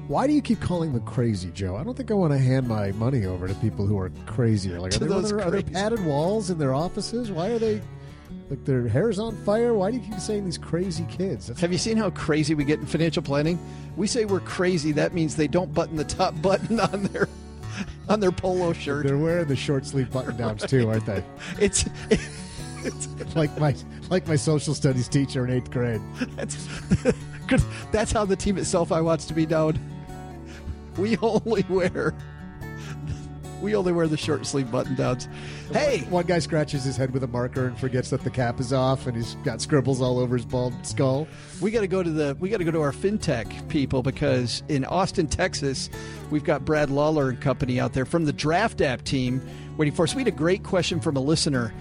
[0.06, 1.76] Why do you keep calling them crazy, Joe?
[1.76, 4.80] I don't think I want to hand my money over to people who are crazier.
[4.80, 7.30] Like, are, they, those are there padded walls in their offices?
[7.30, 7.82] Why are they
[8.50, 9.74] like their hair's on fire?
[9.74, 11.48] Why do you keep saying these crazy kids?
[11.48, 13.58] That's, Have you seen how crazy we get in financial planning?
[13.96, 14.92] We say we're crazy.
[14.92, 17.28] That means they don't button the top button on their
[18.08, 19.06] on their polo shirt.
[19.06, 21.22] they're wearing the short sleeve button downs too, aren't they?
[21.60, 21.84] It's
[22.84, 23.74] it's Like my
[24.08, 26.00] like my social studies teacher in eighth grade.
[26.36, 26.66] That's,
[27.92, 29.78] that's how the team at SoFi wants to be known.
[30.96, 32.14] We only wear
[33.60, 35.28] we only wear the short sleeve button downs.
[35.72, 38.72] Hey, One guy scratches his head with a marker and forgets that the cap is
[38.72, 41.26] off, and he's got scribbles all over his bald skull.
[41.60, 44.62] we got to go to the we got to go to our fintech people because
[44.68, 45.90] in Austin, Texas,
[46.30, 49.42] we've got Brad Lawler and company out there from the Draft App team
[49.76, 50.14] waiting for us.
[50.14, 51.72] We had a great question from a listener.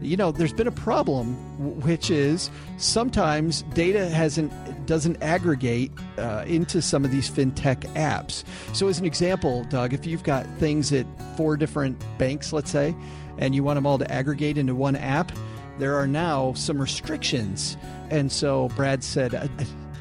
[0.00, 1.34] You know, there's been a problem,
[1.80, 4.52] which is sometimes data hasn't
[4.86, 8.44] doesn't aggregate uh, into some of these fintech apps.
[8.74, 11.06] So, as an example, Doug, if you've got things at
[11.36, 12.94] four different banks, let's say,
[13.38, 15.32] and you want them all to aggregate into one app,
[15.78, 17.76] there are now some restrictions.
[18.10, 19.48] And so Brad said, I,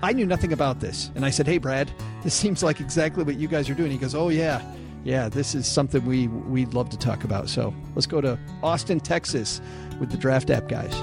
[0.04, 1.12] I knew nothing about this.
[1.16, 1.92] And I said, Hey, Brad,
[2.24, 3.92] this seems like exactly what you guys are doing.
[3.92, 4.62] He goes, Oh, yeah.
[5.06, 7.48] Yeah, this is something we, we'd love to talk about.
[7.48, 9.62] So let's go to Austin, Texas
[10.00, 10.94] with the Draft App guys.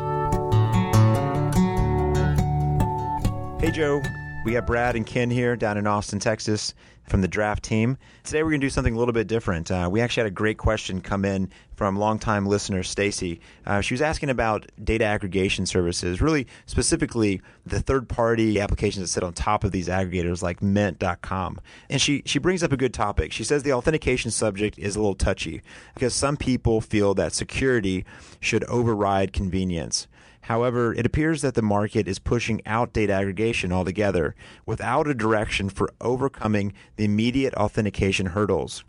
[3.63, 4.03] Hey, Joe.
[4.45, 6.75] We got Brad and Ken here down in Austin, Texas
[7.09, 7.97] from the draft team.
[8.25, 9.71] Today, we're going to do something a little bit different.
[9.71, 13.41] Uh, we actually had a great question come in from longtime listener Stacy.
[13.65, 19.09] Uh, she was asking about data aggregation services, really specifically the third party applications that
[19.09, 21.61] sit on top of these aggregators like Mint.com.
[21.89, 23.31] And she, she brings up a good topic.
[23.31, 25.63] She says the authentication subject is a little touchy
[25.95, 28.05] because some people feel that security
[28.41, 30.09] should override convenience.
[30.43, 34.35] However, it appears that the market is pushing out data aggregation altogether
[34.67, 38.85] without a direction for overcoming the immediate authentication hurdles.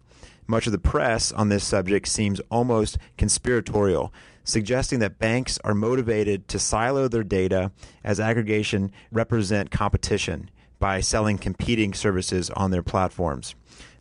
[0.48, 4.12] Much of the press on this subject seems almost conspiratorial,
[4.44, 7.72] suggesting that banks are motivated to silo their data
[8.04, 13.56] as aggregation represent competition by selling competing services on their platforms.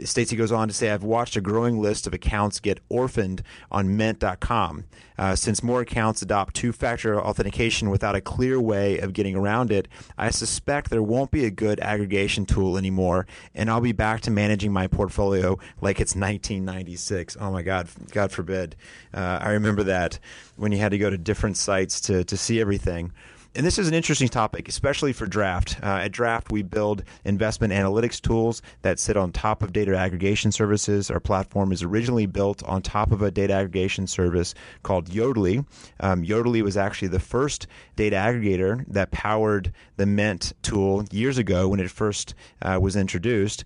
[0.04, 3.96] Stacey goes on to say, I've watched a growing list of accounts get orphaned on
[3.96, 4.84] Mint.com.
[5.18, 9.70] Uh, since more accounts adopt two factor authentication without a clear way of getting around
[9.70, 14.22] it, I suspect there won't be a good aggregation tool anymore, and I'll be back
[14.22, 17.36] to managing my portfolio like it's 1996.
[17.40, 18.74] Oh my God, God forbid.
[19.12, 20.18] Uh, I remember that
[20.56, 23.12] when you had to go to different sites to, to see everything.
[23.54, 25.76] And this is an interesting topic, especially for Draft.
[25.82, 30.50] Uh, at Draft, we build investment analytics tools that sit on top of data aggregation
[30.50, 31.10] services.
[31.10, 35.66] Our platform is originally built on top of a data aggregation service called Yodlee.
[36.00, 41.68] Um, Yodlee was actually the first data aggregator that powered the Mint tool years ago
[41.68, 43.64] when it first uh, was introduced.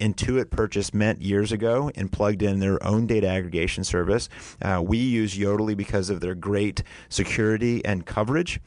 [0.00, 4.28] Intuit purchased Mint years ago and plugged in their own data aggregation service.
[4.60, 8.58] Uh, we use Yodlee because of their great security and coverage.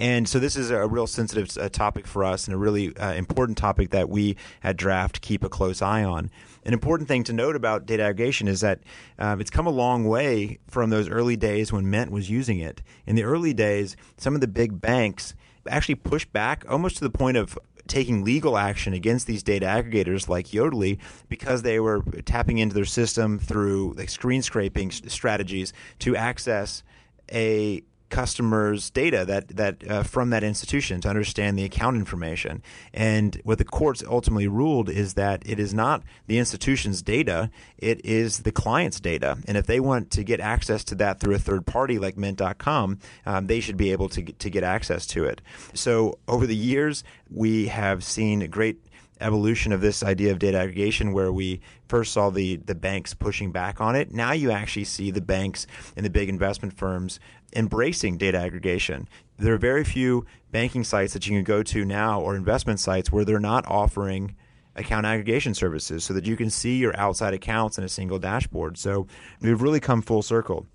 [0.00, 3.12] And so this is a real sensitive uh, topic for us and a really uh,
[3.12, 4.34] important topic that we
[4.64, 6.30] at Draft keep a close eye on.
[6.64, 8.80] An important thing to note about data aggregation is that
[9.18, 12.80] um, it's come a long way from those early days when Mint was using it.
[13.06, 15.34] In the early days, some of the big banks
[15.68, 20.30] actually pushed back almost to the point of taking legal action against these data aggregators
[20.30, 26.16] like Yodlee because they were tapping into their system through like screen scraping strategies to
[26.16, 26.82] access
[27.30, 32.62] a customers' data that that uh, from that institution to understand the account information.
[32.92, 38.04] And what the courts ultimately ruled is that it is not the institution's data; it
[38.04, 39.38] is the client's data.
[39.46, 42.98] And if they want to get access to that through a third party like Mint.com,
[43.26, 45.40] um, they should be able to to get access to it.
[45.74, 48.78] So over the years, we have seen great
[49.20, 53.52] evolution of this idea of data aggregation where we first saw the the banks pushing
[53.52, 57.20] back on it now you actually see the banks and the big investment firms
[57.54, 59.08] embracing data aggregation.
[59.38, 63.10] There are very few banking sites that you can go to now or investment sites
[63.10, 64.36] where they're not offering
[64.76, 68.78] account aggregation services so that you can see your outside accounts in a single dashboard.
[68.78, 69.06] So
[69.40, 70.66] we've really come full circle.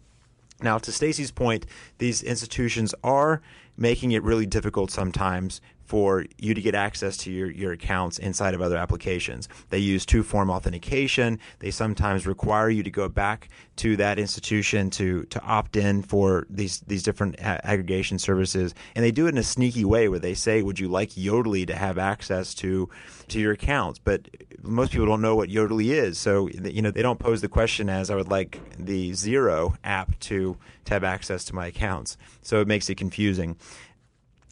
[0.61, 1.65] Now, to Stacy's point,
[1.97, 3.41] these institutions are
[3.77, 8.53] making it really difficult sometimes for you to get access to your, your accounts inside
[8.53, 9.47] of other applications.
[9.69, 11.39] They use two form authentication.
[11.59, 16.47] They sometimes require you to go back to that institution to, to opt in for
[16.49, 18.73] these, these different a- aggregation services.
[18.95, 21.67] And they do it in a sneaky way where they say, Would you like Yodlee
[21.67, 22.89] to have access to,
[23.27, 23.99] to your accounts?
[23.99, 24.29] But
[24.61, 26.17] most people don't know what Yodlee is.
[26.17, 30.19] So, you know, they don't pose the question as I would like the Zero app
[30.21, 32.17] to, to have access to my accounts.
[32.41, 33.57] So it makes it confusing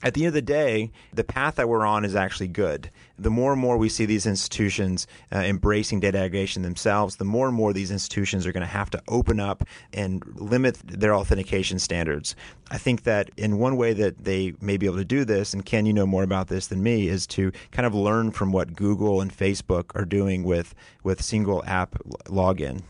[0.04, 2.90] at the end of the day, the path that we're on is actually good.
[3.18, 7.48] The more and more we see these institutions uh, embracing data aggregation themselves, the more
[7.48, 9.64] and more these institutions are going to have to open up
[9.94, 12.36] and limit their authentication standards.
[12.70, 15.66] I think that in one way that they may be able to do this, and
[15.66, 18.76] Ken, you know more about this than me, is to kind of learn from what
[18.76, 22.82] Google and Facebook are doing with, with single app login.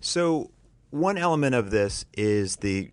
[0.00, 0.50] So,
[0.90, 2.90] one element of this is the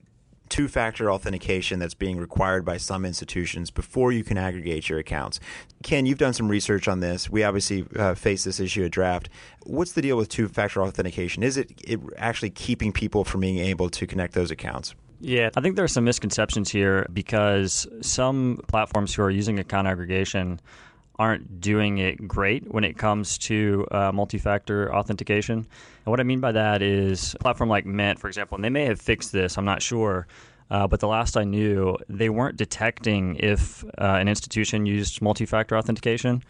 [0.50, 5.40] two factor authentication that's being required by some institutions before you can aggregate your accounts.
[5.84, 7.30] Ken, you've done some research on this.
[7.30, 9.30] We obviously uh, face this issue at draft.
[9.64, 11.44] What's the deal with two factor authentication?
[11.44, 14.96] Is it, it actually keeping people from being able to connect those accounts?
[15.20, 19.88] Yeah, I think there are some misconceptions here because some platforms who are using account
[19.88, 20.60] aggregation
[21.20, 25.58] aren't doing it great when it comes to uh, multi-factor authentication.
[25.58, 28.70] And what I mean by that is a platform like Mint, for example, and they
[28.70, 29.58] may have fixed this.
[29.58, 30.28] I'm not sure.
[30.70, 35.78] Uh, but the last I knew, they weren't detecting if uh, an institution used multi-factor
[35.78, 36.44] authentication,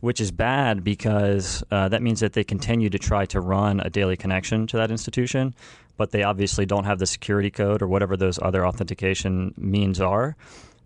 [0.00, 3.90] which is bad because uh, that means that they continue to try to run a
[3.90, 5.54] daily connection to that institution,
[5.96, 10.36] but they obviously don't have the security code or whatever those other authentication means are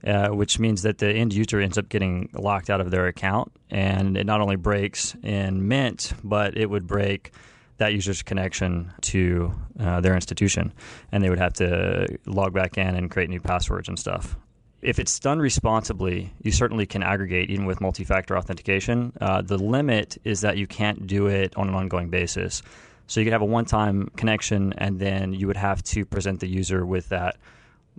[0.06, 3.52] uh, which means that the end user ends up getting locked out of their account.
[3.70, 7.32] And it not only breaks in Mint, but it would break
[7.78, 10.72] that user's connection to uh, their institution.
[11.12, 14.36] And they would have to log back in and create new passwords and stuff.
[14.80, 19.12] If it's done responsibly, you certainly can aggregate even with multi factor authentication.
[19.20, 22.62] Uh, the limit is that you can't do it on an ongoing basis.
[23.08, 26.40] So you could have a one time connection, and then you would have to present
[26.40, 27.38] the user with that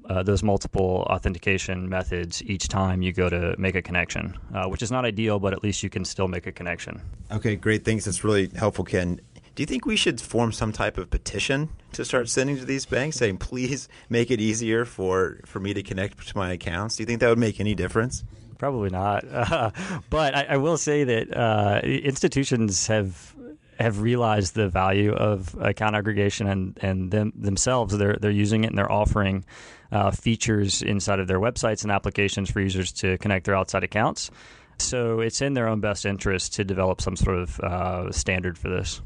[0.06, 4.82] uh, those multiple authentication methods each time you go to make a connection, uh, which
[4.82, 7.02] is not ideal, but at least you can still make a connection.
[7.32, 7.86] Okay, great.
[7.86, 8.06] Thanks.
[8.06, 9.20] That's really helpful, Ken.
[9.56, 12.86] Do you think we should form some type of petition to start sending to these
[12.86, 16.96] banks saying, please make it easier for, for me to connect to my accounts?
[16.96, 18.24] Do you think that would make any difference?
[18.58, 19.26] Probably not.
[19.30, 19.72] Uh,
[20.10, 23.36] but I, I, will say that uh, institutions have
[23.80, 28.68] have realized the value of account aggregation and and them themselves they're they're using it
[28.68, 29.46] and they're offering
[29.92, 34.30] uh, features inside of their websites and applications for users to connect their outside accounts.
[34.78, 38.70] So it's in their own best interest to develop some sort of uh, standard for
[38.70, 39.02] this.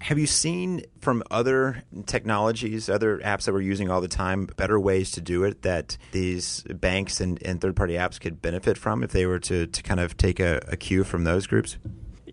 [0.00, 4.78] Have you seen from other technologies, other apps that we're using all the time, better
[4.78, 9.02] ways to do it that these banks and, and third party apps could benefit from
[9.02, 11.78] if they were to, to kind of take a, a cue from those groups?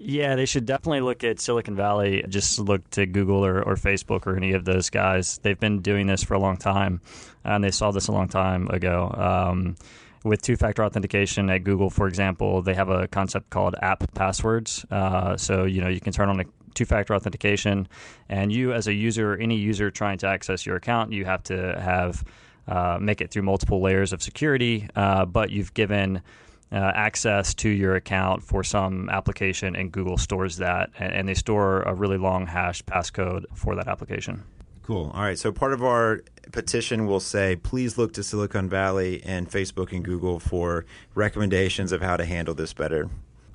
[0.03, 2.25] Yeah, they should definitely look at Silicon Valley.
[2.27, 5.37] Just look to Google or, or Facebook or any of those guys.
[5.43, 7.01] They've been doing this for a long time,
[7.43, 9.13] and they saw this a long time ago.
[9.15, 9.75] Um,
[10.23, 14.83] with two factor authentication at Google, for example, they have a concept called app passwords.
[14.89, 17.87] Uh, so, you know, you can turn on a two factor authentication,
[18.27, 21.79] and you, as a user, any user trying to access your account, you have to
[21.79, 22.23] have
[22.67, 26.23] uh, make it through multiple layers of security, uh, but you've given
[26.71, 31.33] uh, access to your account for some application, and Google stores that, and, and they
[31.33, 34.43] store a really long hash passcode for that application.
[34.83, 35.11] Cool.
[35.13, 35.37] All right.
[35.37, 40.03] So part of our petition will say, please look to Silicon Valley and Facebook and
[40.03, 43.09] Google for recommendations of how to handle this better.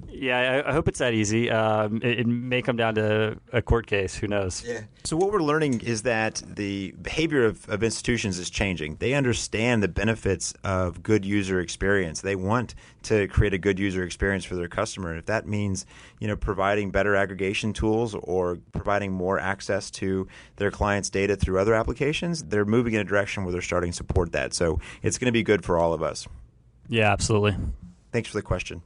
[0.08, 1.50] Yeah, I, I hope it's that easy.
[1.50, 4.14] Um, it, it, may come down to a court case.
[4.14, 4.64] Who knows?
[4.64, 4.82] Yeah.
[5.04, 8.96] So what we're learning is that the behavior of, of institutions is changing.
[8.96, 12.22] They understand the benefits of good user experience.
[12.22, 12.74] They want
[13.04, 15.16] to create a good user experience for their customer.
[15.16, 15.84] If that means
[16.18, 20.26] you know providing better aggregation tools or providing more access to
[20.56, 23.96] their clients' data through other applications, they're moving in a direction where they're starting to
[23.96, 24.54] support that.
[24.54, 26.26] So it's going to be good for all of us.
[26.88, 27.56] Yeah, absolutely.
[28.12, 28.82] Thanks for the question.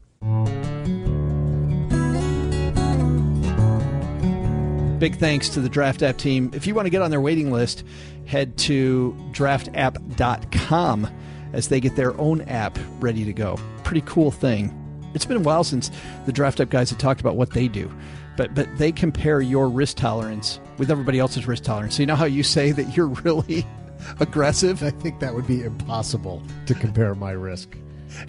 [5.01, 6.51] Big thanks to the Draft App team.
[6.53, 7.85] If you want to get on their waiting list,
[8.27, 11.09] head to draftapp.com
[11.55, 13.59] as they get their own app ready to go.
[13.83, 14.77] Pretty cool thing.
[15.15, 15.91] It's been a while since
[16.27, 17.91] the Draft App guys have talked about what they do,
[18.37, 21.97] but but they compare your risk tolerance with everybody else's risk tolerance.
[21.97, 23.67] So you know how you say that you're really
[24.21, 24.83] aggressive?
[24.83, 27.75] I think that would be impossible to compare my risk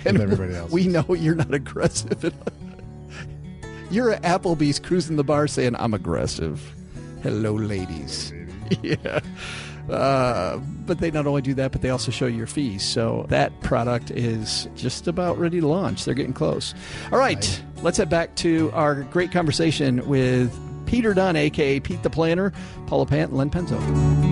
[0.06, 0.72] and with everybody else.
[0.74, 2.34] We know you're not aggressive.
[3.92, 6.74] You're at Applebee's cruising the bar saying, I'm aggressive.
[7.24, 8.34] Hello, ladies.
[8.82, 9.20] yeah.
[9.90, 12.88] Uh, but they not only do that, but they also show you your fees.
[12.88, 16.06] So that product is just about ready to launch.
[16.06, 16.74] They're getting close.
[17.12, 17.64] All right, right.
[17.84, 22.54] let's head back to our great conversation with Peter Dunn, aka Pete the Planner,
[22.88, 24.31] Paula Pant, and Len Penzo.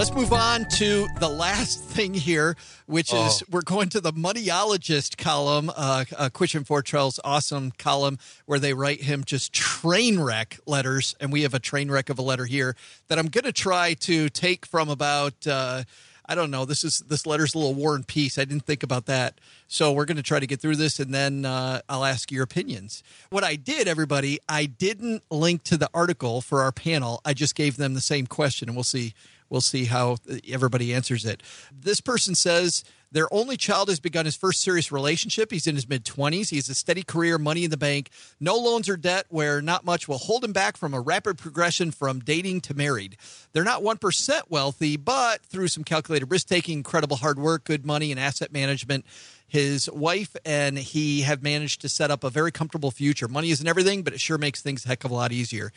[0.00, 3.26] Let's move on to the last thing here, which oh.
[3.26, 8.72] is we're going to the Moneyologist column, uh, uh, Quentin Fottrell's awesome column where they
[8.72, 11.14] write him just train wreck letters.
[11.20, 12.76] And we have a train wreck of a letter here
[13.08, 15.46] that I'm going to try to take from about.
[15.46, 15.82] Uh,
[16.24, 16.64] I don't know.
[16.64, 18.38] This is this letter's a little war and peace.
[18.38, 19.38] I didn't think about that.
[19.68, 22.44] So we're going to try to get through this, and then uh, I'll ask your
[22.44, 23.02] opinions.
[23.28, 27.20] What I did, everybody, I didn't link to the article for our panel.
[27.24, 29.12] I just gave them the same question, and we'll see
[29.50, 30.16] We'll see how
[30.48, 31.42] everybody answers it.
[31.72, 35.50] This person says their only child has begun his first serious relationship.
[35.50, 36.50] He's in his mid 20s.
[36.50, 39.84] He has a steady career, money in the bank, no loans or debt, where not
[39.84, 43.16] much will hold him back from a rapid progression from dating to married.
[43.52, 48.12] They're not 1% wealthy, but through some calculated risk taking, incredible hard work, good money,
[48.12, 49.04] and asset management,
[49.48, 53.26] his wife and he have managed to set up a very comfortable future.
[53.26, 55.72] Money isn't everything, but it sure makes things a heck of a lot easier.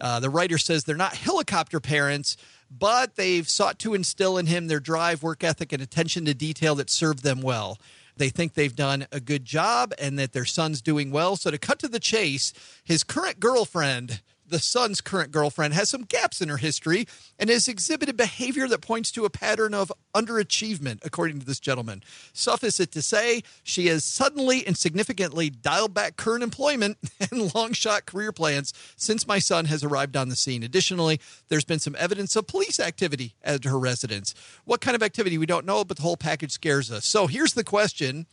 [0.00, 2.36] Uh, the writer says they're not helicopter parents,
[2.70, 6.74] but they've sought to instill in him their drive, work ethic, and attention to detail
[6.76, 7.78] that served them well.
[8.16, 11.36] They think they've done a good job and that their son's doing well.
[11.36, 12.52] So, to cut to the chase,
[12.84, 17.06] his current girlfriend the son's current girlfriend has some gaps in her history
[17.38, 22.02] and has exhibited behavior that points to a pattern of underachievement, according to this gentleman.
[22.32, 26.98] Suffice it to say, she has suddenly and significantly dialed back current employment
[27.30, 30.62] and long shot career plans since my son has arrived on the scene.
[30.62, 34.34] Additionally, there's been some evidence of police activity at her residence.
[34.64, 35.38] What kind of activity?
[35.38, 37.06] We don't know, but the whole package scares us.
[37.06, 38.26] So here's the question.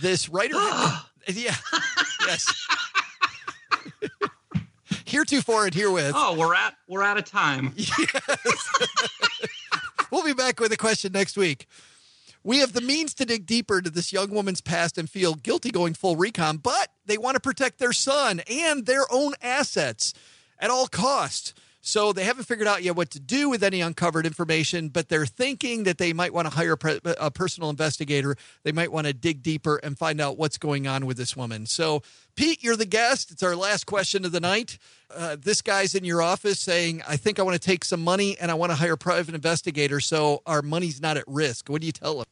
[0.00, 0.54] This writer,
[1.26, 1.54] yeah,
[2.26, 2.66] yes
[5.18, 6.12] heretofore and herewith.
[6.14, 7.74] Oh, we're at we're out of time.
[7.76, 8.68] Yes.
[10.12, 11.66] we'll be back with a question next week.
[12.44, 15.70] We have the means to dig deeper into this young woman's past and feel guilty
[15.70, 20.14] going full recon, but they want to protect their son and their own assets
[20.60, 21.52] at all costs.
[21.88, 25.24] So they haven't figured out yet what to do with any uncovered information, but they're
[25.24, 26.76] thinking that they might want to hire
[27.18, 28.36] a personal investigator.
[28.62, 31.64] They might want to dig deeper and find out what's going on with this woman.
[31.64, 32.02] So,
[32.34, 33.30] Pete, you're the guest.
[33.30, 34.76] It's our last question of the night.
[35.10, 38.36] Uh, this guy's in your office saying, I think I want to take some money
[38.38, 41.70] and I want to hire a private investigator so our money's not at risk.
[41.70, 42.26] What do you tell him?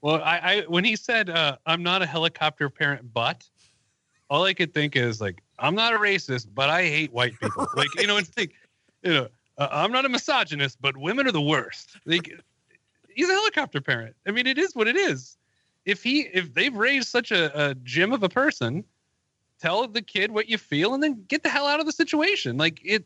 [0.00, 3.46] Well, I, I when he said, uh, I'm not a helicopter parent, but
[4.30, 7.68] all I could think is like, I'm not a racist, but I hate white people.
[7.76, 8.54] like, you know, it's like,
[9.04, 9.28] you know,
[9.58, 11.98] uh, I'm not a misogynist, but women are the worst.
[12.06, 14.16] He's a helicopter parent.
[14.26, 15.36] I mean, it is what it is.
[15.84, 18.82] If he, if they've raised such a, a gem of a person,
[19.60, 22.56] tell the kid what you feel, and then get the hell out of the situation.
[22.56, 23.04] Like it,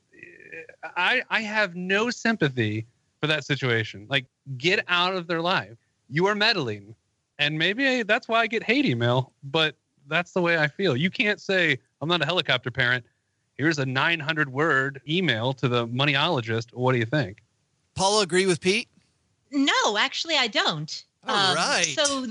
[0.97, 2.87] I, I have no sympathy
[3.21, 4.07] for that situation.
[4.09, 4.27] Like,
[4.57, 5.77] get out of their life.
[6.09, 6.95] You are meddling.
[7.39, 9.77] And maybe that's why I get hate email, but
[10.09, 10.97] that's the way I feel.
[10.97, 13.05] You can't say, I'm not a helicopter parent.
[13.59, 16.73] Here's a 900 word email to the moneyologist.
[16.73, 17.43] What do you think?
[17.97, 18.89] Paula, agree with Pete?
[19.51, 21.05] No, actually, I don't.
[21.25, 21.85] Um, All right.
[21.85, 22.27] So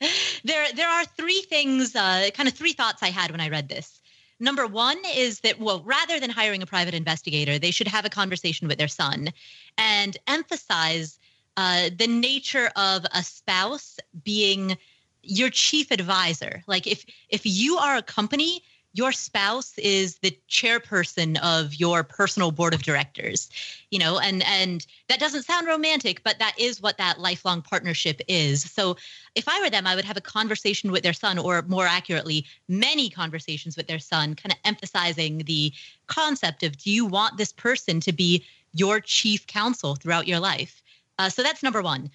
[0.44, 3.68] there, there are three things, uh, kind of three thoughts I had when I read
[3.68, 4.00] this.
[4.40, 8.10] Number one is that, well, rather than hiring a private investigator, they should have a
[8.10, 9.28] conversation with their son
[9.76, 11.18] and emphasize
[11.56, 14.76] uh, the nature of a spouse being
[15.22, 16.62] your chief advisor.
[16.66, 18.62] Like if if you are a company,
[18.98, 23.48] your spouse is the chairperson of your personal board of directors
[23.90, 28.20] you know and and that doesn't sound romantic but that is what that lifelong partnership
[28.26, 28.62] is.
[28.62, 28.96] So
[29.36, 32.44] if i were them i would have a conversation with their son or more accurately
[32.66, 35.72] many conversations with their son kind of emphasizing the
[36.08, 38.44] concept of do you want this person to be
[38.74, 40.82] your chief counsel throughout your life?
[41.18, 42.10] Uh, so that's number one.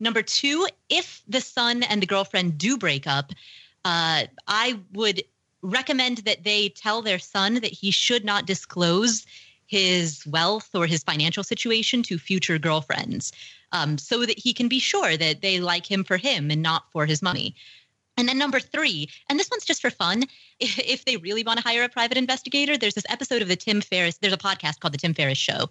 [0.00, 3.32] Number two if the son and the girlfriend do break up
[3.84, 5.22] uh, I would
[5.64, 9.26] recommend that they tell their son that he should not disclose
[9.66, 13.32] his wealth or his financial situation to future girlfriends
[13.72, 16.84] um, so that he can be sure that they like him for him and not
[16.92, 17.54] for his money.
[18.16, 20.24] And then number three, and this one's just for fun.
[20.60, 23.56] If, if they really want to hire a private investigator, there's this episode of the
[23.56, 25.70] Tim Ferriss, there's a podcast called The Tim Ferriss Show.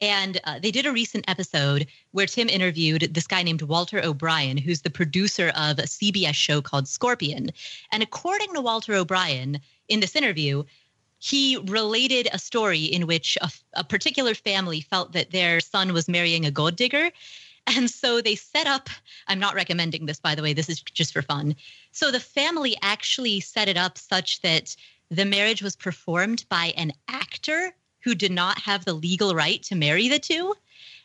[0.00, 4.56] And uh, they did a recent episode where Tim interviewed this guy named Walter O'Brien,
[4.56, 7.50] who's the producer of a CBS show called Scorpion.
[7.92, 10.64] And according to Walter O'Brien, in this interview,
[11.18, 16.08] he related a story in which a, a particular family felt that their son was
[16.08, 17.10] marrying a gold digger.
[17.66, 18.90] And so they set up,
[19.26, 21.56] I'm not recommending this, by the way, this is just for fun.
[21.92, 24.76] So the family actually set it up such that
[25.10, 27.74] the marriage was performed by an actor
[28.04, 30.54] who did not have the legal right to marry the two.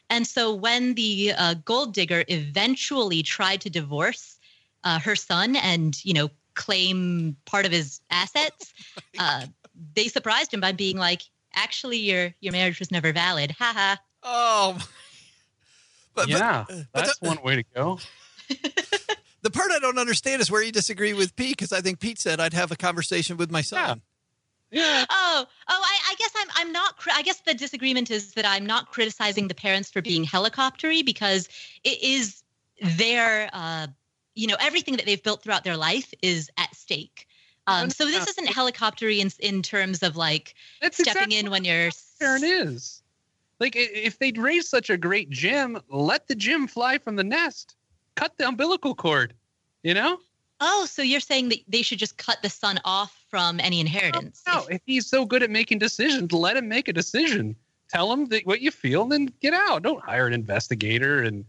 [0.09, 4.37] And so when the uh, gold digger eventually tried to divorce
[4.83, 8.73] uh, her son and, you know, claim part of his assets,
[9.19, 9.45] uh,
[9.95, 11.21] they surprised him by being like,
[11.53, 13.51] actually, your, your marriage was never valid.
[13.51, 13.99] Ha ha.
[14.23, 14.77] Oh,
[16.15, 17.99] but, yeah, but, that's the, one way to go.
[19.41, 22.19] the part I don't understand is where you disagree with Pete because I think Pete
[22.19, 24.01] said I'd have a conversation with my son.
[25.11, 26.95] Oh, oh, I, I, guess I'm I'm not.
[27.13, 31.49] I guess the disagreement is that I'm not criticizing the parents for being helicoptery because
[31.83, 32.43] it is
[32.97, 33.87] their, uh,
[34.35, 37.27] you know, everything that they've built throughout their life is at stake.
[37.67, 41.63] Um, so this isn't helicoptery in in terms of like That's stepping exactly in when
[41.65, 41.89] you're.
[42.19, 43.01] Parent is
[43.59, 47.75] like if they'd raised such a great gym, let the gym fly from the nest.
[48.15, 49.33] Cut the umbilical cord.
[49.83, 50.19] You know.
[50.61, 54.43] Oh, so you're saying that they should just cut the son off from any inheritance?
[54.47, 54.65] No, no.
[54.69, 57.55] if he's so good at making decisions, let him make a decision.
[57.89, 59.83] Tell him that what you feel, and then get out.
[59.83, 61.45] Don't hire an investigator and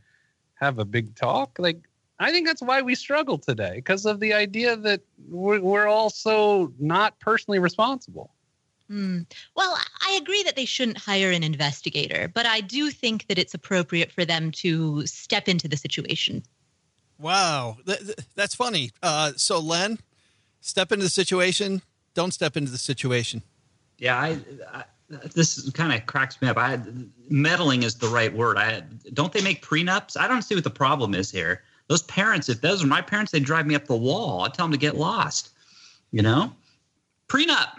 [0.55, 1.59] have a big talk.
[1.59, 1.89] Like
[2.21, 6.11] I think that's why we struggle today because of the idea that we're, we're all
[6.11, 8.31] so not personally responsible.
[8.91, 9.25] Mm.
[9.57, 13.55] Well, I agree that they shouldn't hire an investigator, but I do think that it's
[13.55, 16.43] appropriate for them to step into the situation.
[17.19, 17.79] Wow,
[18.35, 18.91] that's funny.
[19.03, 19.99] Uh, so, Len,
[20.61, 21.83] step into the situation.
[22.15, 23.43] Don't step into the situation.
[23.99, 24.39] Yeah, I,
[24.73, 24.85] I
[25.35, 26.57] this kind of cracks me up.
[26.57, 26.81] I,
[27.29, 28.57] meddling is the right word.
[28.57, 28.83] I
[29.13, 30.17] don't they make prenups?
[30.17, 31.63] I don't see what the problem is here.
[31.89, 34.43] Those parents, if those are my parents, they drive me up the wall.
[34.43, 35.51] I tell them to get lost.
[36.13, 36.53] You know,
[37.29, 37.71] prenup.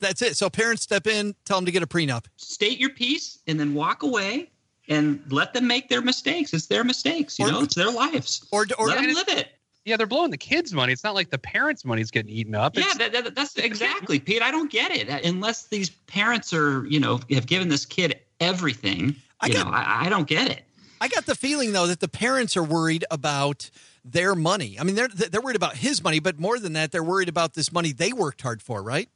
[0.00, 0.36] That's it.
[0.36, 2.24] So parents step in, tell them to get a prenup.
[2.36, 4.50] State your piece, and then walk away
[4.88, 6.52] and let them make their mistakes.
[6.54, 7.62] It's their mistakes, you or, know.
[7.62, 8.46] It's their lives.
[8.50, 9.48] Or, or let them live it.
[9.84, 10.92] Yeah, they're blowing the kids' money.
[10.92, 12.76] It's not like the parents' money's getting eaten up.
[12.76, 14.42] It's, yeah, that, that, that's exactly, Pete.
[14.42, 19.16] I don't get it unless these parents are, you know, have given this kid everything.
[19.40, 20.64] I you got, know, I, I don't get it.
[21.00, 23.70] I got the feeling though that the parents are worried about
[24.04, 24.76] their money.
[24.78, 27.54] I mean, they're they're worried about his money, but more than that, they're worried about
[27.54, 29.08] this money they worked hard for, right?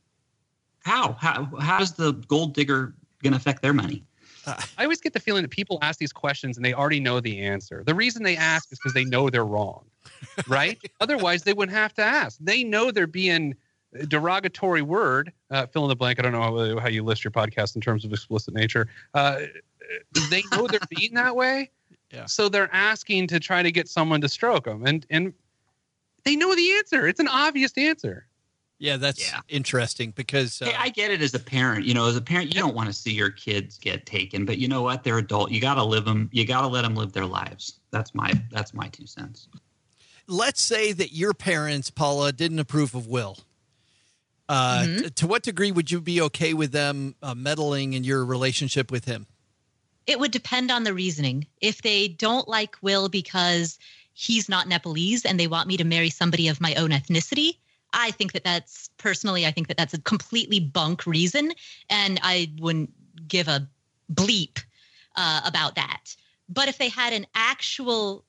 [0.81, 1.13] How?
[1.13, 1.45] How?
[1.61, 4.05] How's the gold digger going to affect their money?
[4.47, 7.21] Uh, I always get the feeling that people ask these questions and they already know
[7.21, 7.83] the answer.
[7.85, 9.85] The reason they ask is because they know they're wrong,
[10.49, 10.79] right?
[11.01, 12.39] Otherwise, they wouldn't have to ask.
[12.41, 13.55] They know they're being
[14.09, 15.33] derogatory word.
[15.51, 16.19] Uh, fill in the blank.
[16.19, 18.89] I don't know how, you list your podcast in terms of explicit nature.
[19.15, 19.43] Uh,
[20.31, 21.71] they know they're being that way,
[22.11, 22.27] yeah.
[22.27, 25.35] so they're asking to try to get someone to stroke them, and and
[26.25, 27.07] they know the answer.
[27.07, 28.27] It's an obvious answer.
[28.79, 29.41] Yeah, that's yeah.
[29.49, 31.85] interesting because uh, hey, I get it as a parent.
[31.85, 34.59] You know, as a parent, you don't want to see your kids get taken, but
[34.59, 35.05] you know what?
[35.05, 35.51] They're adult.
[35.51, 36.29] You got to live them.
[36.33, 37.81] You got to let them live their lives.
[37.91, 39.49] That's my that's my two cents.
[40.27, 43.39] Let's say that your parents, Paula, didn't approve of Will.
[44.49, 45.03] Uh, mm-hmm.
[45.03, 48.91] t- to what degree would you be okay with them uh, meddling in your relationship
[48.91, 49.27] with him?
[50.07, 51.47] It would depend on the reasoning.
[51.61, 53.79] If they don't like Will because
[54.13, 57.57] he's not Nepalese and they want me to marry somebody of my own ethnicity,
[57.93, 61.53] I think that that's personally, I think that that's a completely bunk reason.
[61.89, 62.93] And I wouldn't
[63.29, 63.67] give a
[64.13, 64.63] bleep
[65.17, 66.15] uh, about that.
[66.49, 68.25] But if they had an actual,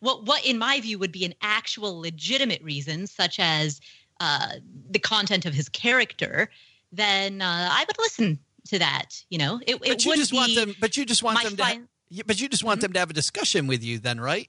[0.00, 3.80] what, what in my view would be an actual legitimate reason, such as
[4.20, 4.54] uh,
[4.90, 6.50] the content of his character,
[6.92, 9.22] then uh, I would listen to that.
[9.28, 10.74] You know, it, But it you just want them.
[10.80, 11.64] But you just want them to.
[11.64, 14.48] fin- ha- but you just want them to have a discussion with you, then, right?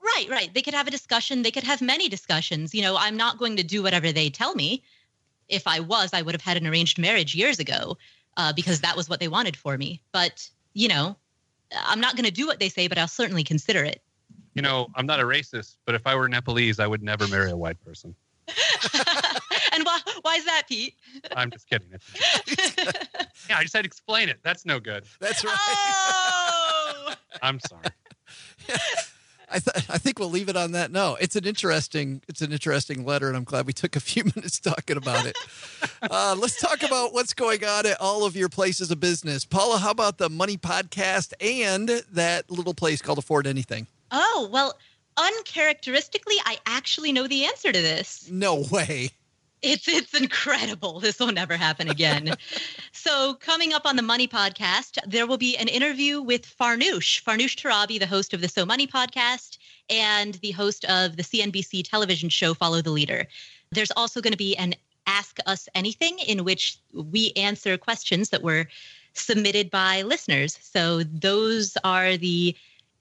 [0.00, 0.54] Right, right.
[0.54, 1.42] They could have a discussion.
[1.42, 2.74] They could have many discussions.
[2.74, 4.82] You know, I'm not going to do whatever they tell me.
[5.48, 7.96] If I was, I would have had an arranged marriage years ago
[8.36, 10.00] uh, because that was what they wanted for me.
[10.12, 11.16] But, you know,
[11.74, 14.02] I'm not going to do what they say, but I'll certainly consider it.
[14.58, 17.48] You know, I'm not a racist, but if I were Nepalese, I would never marry
[17.48, 18.12] a white person.
[18.48, 20.96] and why, why is that, Pete?
[21.36, 21.86] I'm just kidding.
[21.92, 22.94] It's a joke.
[23.48, 24.40] yeah, I just had to explain it.
[24.42, 25.04] That's no good.
[25.20, 25.54] That's right.
[25.56, 27.14] Oh!
[27.42, 27.84] I'm sorry.
[29.48, 30.90] I, th- I think we'll leave it on that.
[30.90, 34.24] No, it's an interesting it's an interesting letter, and I'm glad we took a few
[34.34, 35.38] minutes talking about it.
[36.02, 39.44] uh, let's talk about what's going on at all of your places of business.
[39.44, 43.86] Paula, how about the Money Podcast and that little place called Afford Anything?
[44.10, 44.78] Oh, well,
[45.16, 48.28] uncharacteristically, I actually know the answer to this.
[48.30, 49.10] No way.
[49.60, 51.00] It's it's incredible.
[51.00, 52.34] This will never happen again.
[52.92, 57.56] so coming up on the Money Podcast, there will be an interview with Farnoosh, Farnoosh
[57.56, 59.58] Torabi, the host of the So Money podcast
[59.90, 63.26] and the host of the CNBC television show Follow the Leader.
[63.72, 64.74] There's also going to be an
[65.08, 68.68] Ask Us Anything in which we answer questions that were
[69.14, 70.58] submitted by listeners.
[70.62, 72.54] So those are the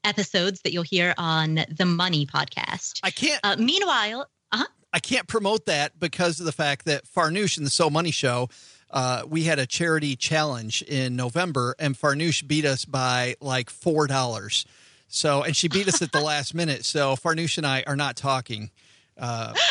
[0.07, 2.99] episodes that you'll hear on the Money Podcast.
[3.03, 4.65] I can't Uh, meanwhile, uh-huh.
[4.93, 8.49] I can't promote that because of the fact that Farnoosh and the So Money Show,
[8.89, 14.07] uh, we had a charity challenge in November, and Farnoosh beat us by like four
[14.07, 14.65] dollars.
[15.09, 16.85] So, and she beat us at the last minute.
[16.85, 18.71] So, Farnoosh and I are not talking.
[19.17, 19.53] Uh,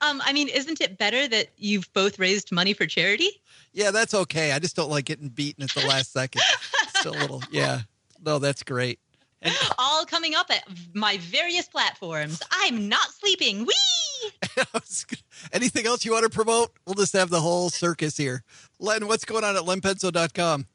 [0.00, 3.42] Um, I mean, isn't it better that you've both raised money for charity?
[3.74, 4.52] yeah, that's okay.
[4.52, 6.40] I just don't like getting beaten at the last second.
[6.88, 7.82] It's a little, yeah.
[8.24, 8.98] No, that's great.
[9.42, 10.64] And All coming up at
[10.94, 12.42] my various platforms.
[12.50, 13.64] I'm not sleeping.
[13.66, 14.30] Whee!
[15.52, 16.72] anything else you want to promote?
[16.86, 18.42] We'll just have the whole circus here.
[18.78, 20.66] Len, what's going on at lenpenzo.com?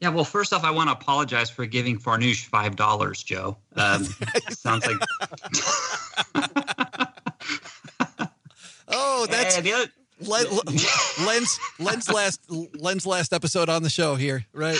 [0.00, 3.56] Yeah, well, first off, I want to apologize for giving Farnoosh five dollars, Joe.
[3.76, 4.04] Um,
[4.50, 4.96] sounds like
[8.88, 9.90] Oh, that's Hey, other-
[10.20, 10.46] Len,
[11.26, 12.40] Len's Len's last
[12.74, 14.78] Len's last episode on the show here, right?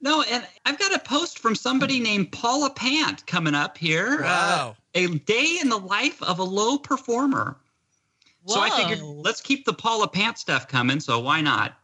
[0.00, 4.22] No, and I've got a post from somebody named Paula Pant coming up here.
[4.22, 4.76] Wow.
[4.94, 7.56] Uh, a day in the life of a low performer.
[8.42, 8.54] Whoa.
[8.54, 11.00] So I figured let's keep the Paula Pant stuff coming.
[11.00, 11.76] So why not?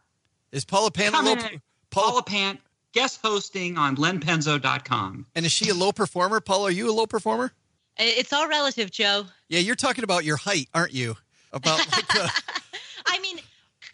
[0.51, 1.39] Is Paula Pan a low, in.
[1.39, 1.59] Paula,
[1.89, 2.59] Paula Pant
[2.93, 5.25] guest hosting on lenpenzo.com.
[5.35, 6.39] and is she a low performer?
[6.39, 7.51] Paula, are you a low performer?
[7.97, 9.25] It's all relative, Joe.
[9.49, 11.15] Yeah, you're talking about your height, aren't you?
[11.51, 12.31] About like the,
[13.05, 13.39] I mean,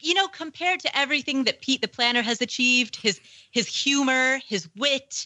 [0.01, 3.19] you know, compared to everything that Pete the Planner has achieved, his
[3.51, 5.25] his humor, his wit,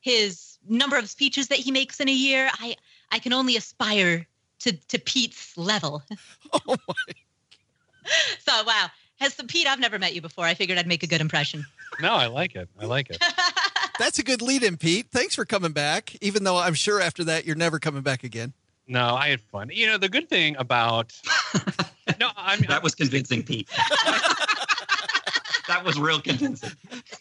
[0.00, 2.76] his number of speeches that he makes in a year, I
[3.10, 4.26] I can only aspire
[4.60, 6.02] to to Pete's level.
[6.52, 6.94] oh my.
[8.40, 8.88] So wow.
[9.20, 10.44] Has the Pete, I've never met you before.
[10.44, 11.64] I figured I'd make a good impression.
[12.00, 12.68] No, I like it.
[12.80, 13.22] I like it.
[13.98, 15.06] That's a good lead in, Pete.
[15.12, 16.16] Thanks for coming back.
[16.20, 18.52] Even though I'm sure after that you're never coming back again.
[18.86, 19.70] No, I had fun.
[19.72, 21.18] You know, the good thing about
[22.20, 23.68] no, I mean, That was convincing, Pete.
[25.68, 26.70] that was real convincing.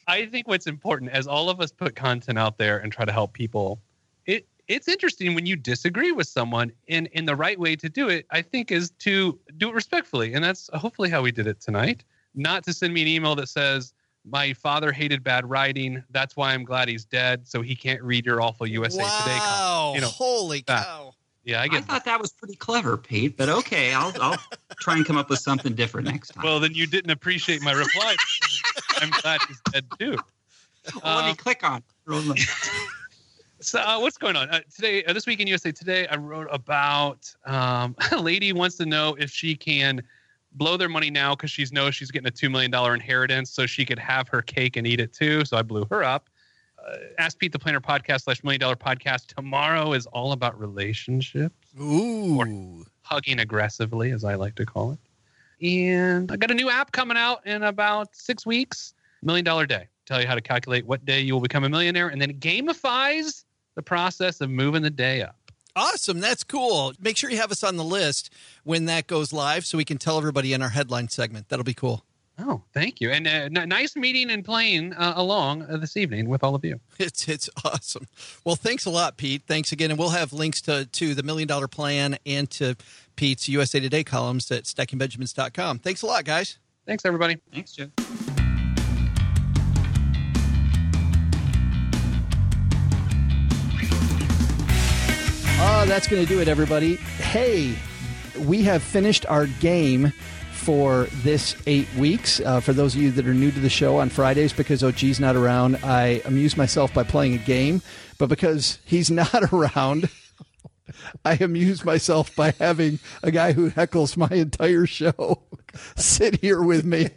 [0.07, 3.11] I think what's important as all of us put content out there and try to
[3.11, 3.79] help people,
[4.25, 8.09] it it's interesting when you disagree with someone and in the right way to do
[8.09, 10.33] it, I think is to do it respectfully.
[10.33, 12.03] And that's hopefully how we did it tonight.
[12.35, 13.93] Not to send me an email that says,
[14.25, 16.01] My father hated bad writing.
[16.11, 17.45] That's why I'm glad he's dead.
[17.47, 19.91] So he can't read your awful USA Today column." wow.
[19.95, 20.85] You know, Holy that.
[20.85, 21.13] cow.
[21.43, 23.35] Yeah, I I thought that was pretty clever, Pete.
[23.35, 24.37] But okay, I'll I'll
[24.79, 26.43] try and come up with something different next time.
[26.43, 28.15] Well, then you didn't appreciate my reply.
[29.01, 30.17] I'm glad he's dead too.
[31.03, 31.83] Well, let me uh, click on.
[33.63, 35.05] So uh, what's going on uh, today?
[35.05, 39.15] Uh, this week in USA Today, I wrote about um, a lady wants to know
[39.17, 40.03] if she can
[40.51, 43.65] blow their money now because she knows she's getting a two million dollar inheritance, so
[43.65, 45.45] she could have her cake and eat it too.
[45.45, 46.29] So I blew her up.
[46.86, 51.55] Uh, Ask Pete the Planner podcast slash Million Dollar Podcast tomorrow is all about relationships,
[51.79, 52.86] Ooh.
[53.01, 54.99] hugging aggressively, as I like to call it.
[55.65, 58.93] And I got a new app coming out in about six weeks.
[59.21, 59.88] Million Dollar Day.
[60.05, 62.39] Tell you how to calculate what day you will become a millionaire, and then it
[62.41, 65.38] gamifies the process of moving the day up.
[65.75, 66.19] Awesome.
[66.19, 66.93] That's cool.
[66.99, 68.29] Make sure you have us on the list
[68.63, 71.49] when that goes live so we can tell everybody in our headline segment.
[71.49, 72.05] That'll be cool.
[72.39, 76.27] Oh, thank you, and uh, n- nice meeting and playing uh, along uh, this evening
[76.27, 76.79] with all of you.
[76.99, 78.07] It's it's awesome.
[78.43, 79.43] Well, thanks a lot, Pete.
[79.47, 82.75] Thanks again, and we'll have links to to the Million Dollar Plan and to
[83.15, 85.79] Pete's USA Today columns at stackingbenjamins.com.
[85.79, 86.57] Thanks a lot, guys.
[86.88, 87.38] Thanks, everybody.
[87.51, 87.89] Thanks, Joe.
[95.65, 96.95] Oh, that's going to do it, everybody.
[96.95, 97.75] Hey,
[98.39, 100.11] we have finished our game
[100.64, 102.39] for this eight weeks.
[102.39, 105.20] Uh, for those of you that are new to the show on Fridays, because OG's
[105.20, 107.82] not around, I amuse myself by playing a game.
[108.18, 110.09] But because he's not around,
[111.26, 115.43] I amuse myself by having a guy who heckles my entire show
[115.97, 117.09] sit here with me.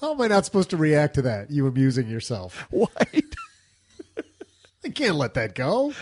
[0.00, 1.50] How am I not supposed to react to that?
[1.50, 2.66] You amusing yourself.
[2.70, 2.88] Why?
[4.82, 5.92] I can't let that go.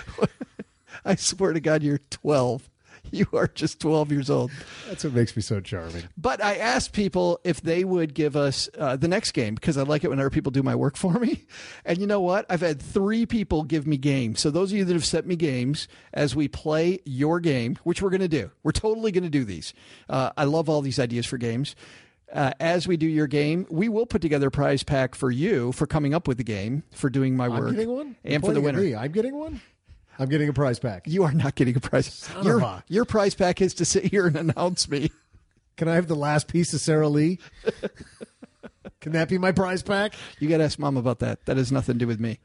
[1.04, 2.68] I swear to God, you're 12.
[3.16, 4.50] You are just 12 years old.
[4.88, 6.02] That's what makes me so charming.
[6.18, 9.82] But I asked people if they would give us uh, the next game because I
[9.84, 11.46] like it whenever people do my work for me.
[11.84, 12.44] And you know what?
[12.50, 14.40] I've had three people give me games.
[14.40, 18.02] So those of you that have sent me games as we play your game, which
[18.02, 19.72] we're going to do, we're totally going to do these.
[20.10, 21.74] Uh, I love all these ideas for games.
[22.32, 25.72] Uh, as we do your game, we will put together a prize pack for you
[25.72, 28.16] for coming up with the game, for doing my I'm work, getting one?
[28.24, 28.80] And for the winner.
[28.80, 28.94] me.
[28.96, 29.60] I'm getting one?
[30.18, 31.02] I'm getting a prize pack.
[31.06, 32.28] You are not getting a prize.
[32.42, 35.10] Your, a- your prize pack is to sit here and announce me.
[35.76, 37.38] Can I have the last piece of Sara Lee?
[39.00, 40.14] Can that be my prize pack?
[40.38, 41.44] You got to ask mom about that.
[41.46, 42.38] That has nothing to do with me.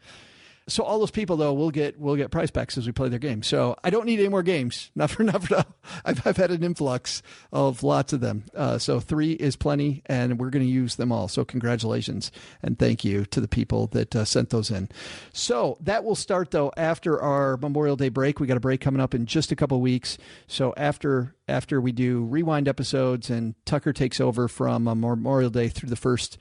[0.71, 3.19] So all those people though will get will get prize packs as we play their
[3.19, 3.43] game.
[3.43, 4.89] So I don't need any more games.
[4.95, 5.65] Not for not for now.
[6.05, 8.45] I've I've had an influx of lots of them.
[8.55, 11.27] Uh, so three is plenty, and we're going to use them all.
[11.27, 14.89] So congratulations and thank you to the people that uh, sent those in.
[15.33, 18.39] So that will start though after our Memorial Day break.
[18.39, 20.17] We got a break coming up in just a couple weeks.
[20.47, 25.67] So after after we do rewind episodes and Tucker takes over from uh, Memorial Day
[25.67, 26.37] through the first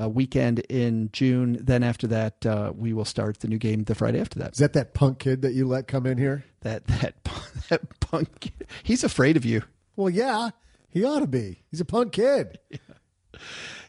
[0.00, 1.58] uh, weekend in June.
[1.60, 4.52] Then after that, uh, we will start the new game the Friday after that.
[4.52, 6.44] Is that that punk kid that you let come in here?
[6.60, 7.14] That that
[7.68, 8.52] that punk.
[8.82, 9.62] He's afraid of you.
[9.96, 10.50] Well, yeah,
[10.90, 11.62] he ought to be.
[11.70, 12.58] He's a punk kid.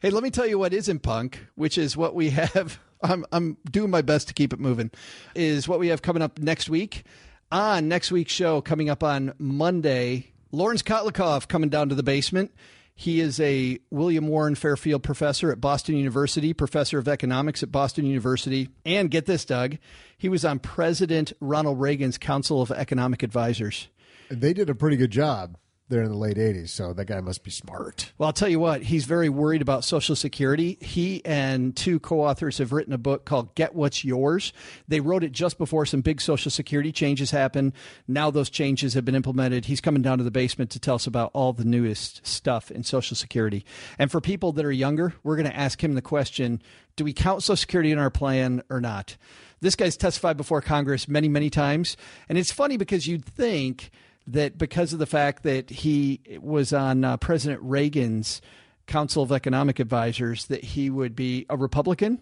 [0.01, 2.79] Hey, let me tell you what isn't punk, which is what we have.
[3.01, 4.91] I'm I'm doing my best to keep it moving.
[5.33, 7.05] Is what we have coming up next week.
[7.51, 12.51] On next week's show, coming up on Monday, Lawrence Kotlikoff coming down to the basement.
[12.97, 18.05] He is a William Warren Fairfield professor at Boston University, professor of economics at Boston
[18.05, 18.69] University.
[18.85, 19.77] And get this, Doug,
[20.17, 23.89] he was on President Ronald Reagan's Council of Economic Advisors.
[24.29, 25.57] They did a pretty good job
[25.87, 28.11] there in the late 80s, so that guy must be smart.
[28.17, 30.77] Well, I'll tell you what, he's very worried about Social Security.
[30.81, 34.51] He and two co authors have written a book called Get What's Yours.
[34.87, 37.73] They wrote it just before some big Social Security changes happened.
[38.07, 39.65] Now those changes have been implemented.
[39.65, 42.83] He's coming down to the basement to tell us about all the newest stuff in
[42.83, 43.63] Social Security.
[43.99, 46.61] And for people that are younger, we're going to ask him the question
[46.95, 49.17] do we count Social Security in our plan or not?
[49.59, 51.97] This guy's testified before Congress many, many times.
[52.29, 53.91] And it's funny because you'd think
[54.27, 58.41] that because of the fact that he was on uh, President Reagan's
[58.87, 62.21] Council of Economic Advisors, that he would be a Republican.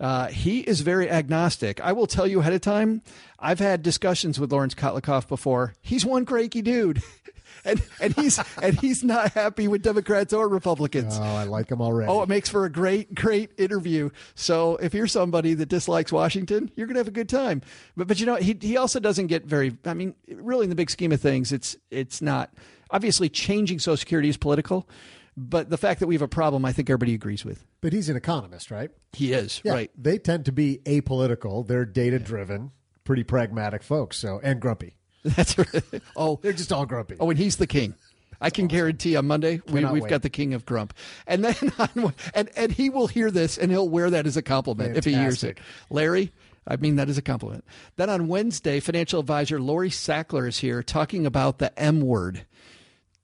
[0.00, 1.78] Uh, he is very agnostic.
[1.80, 3.02] I will tell you ahead of time.
[3.38, 5.74] I've had discussions with Lawrence Kotlikoff before.
[5.82, 7.02] He's one cranky dude,
[7.66, 11.18] and and he's and he's not happy with Democrats or Republicans.
[11.18, 12.10] Oh, I like him already.
[12.10, 14.08] Oh, it makes for a great, great interview.
[14.34, 17.60] So if you're somebody that dislikes Washington, you're gonna have a good time.
[17.94, 19.76] But but you know he he also doesn't get very.
[19.84, 22.50] I mean, really in the big scheme of things, it's it's not
[22.90, 24.88] obviously changing Social Security is political.
[25.36, 27.64] But the fact that we have a problem, I think everybody agrees with.
[27.80, 28.90] But he's an economist, right?
[29.12, 29.90] He is Yeah, right.
[29.96, 31.66] They tend to be apolitical.
[31.66, 32.72] They're data driven,
[33.04, 34.16] pretty pragmatic folks.
[34.18, 34.96] So and grumpy.
[35.24, 36.02] That's right.
[36.16, 37.16] Oh, They're just all grumpy.
[37.20, 37.94] oh, and he's the king.
[38.40, 40.08] I can guarantee on Monday we, we've wait.
[40.08, 40.94] got the king of grump,
[41.26, 44.42] and then on, and and he will hear this and he'll wear that as a
[44.42, 45.58] compliment if he hears it.
[45.90, 46.32] Larry,
[46.66, 47.64] I mean that as a compliment.
[47.96, 52.46] Then on Wednesday, financial advisor Lori Sackler is here talking about the M word,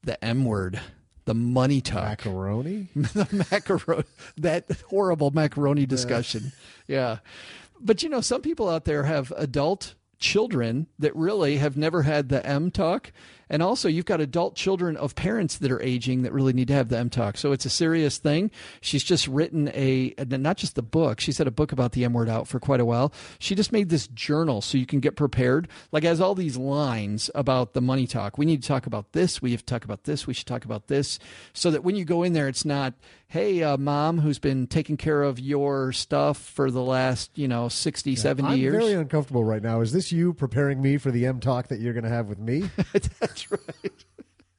[0.02, 0.80] the M word,
[1.26, 2.88] the money talk, Macaroni.
[2.96, 4.04] the macaroni,
[4.38, 6.52] that horrible macaroni discussion.
[6.86, 7.18] Yeah.
[7.80, 12.28] But you know, some people out there have adult children that really have never had
[12.28, 13.12] the M talk.
[13.48, 16.74] And also, you've got adult children of parents that are aging that really need to
[16.74, 17.36] have the M talk.
[17.36, 18.50] So it's a serious thing.
[18.80, 22.12] She's just written a, not just a book, she's had a book about the M
[22.12, 23.12] word out for quite a while.
[23.38, 25.68] She just made this journal so you can get prepared.
[25.92, 28.36] Like, has all these lines about the money talk.
[28.36, 29.40] We need to talk about this.
[29.40, 30.26] We have to talk about this.
[30.26, 31.18] We should talk about this.
[31.52, 32.94] So that when you go in there, it's not,
[33.28, 37.68] hey, uh, mom who's been taking care of your stuff for the last, you know,
[37.68, 38.74] 60, 70 I'm years.
[38.82, 39.80] very uncomfortable right now.
[39.80, 42.38] Is this you preparing me for the M talk that you're going to have with
[42.38, 42.70] me?
[43.20, 44.04] That's right.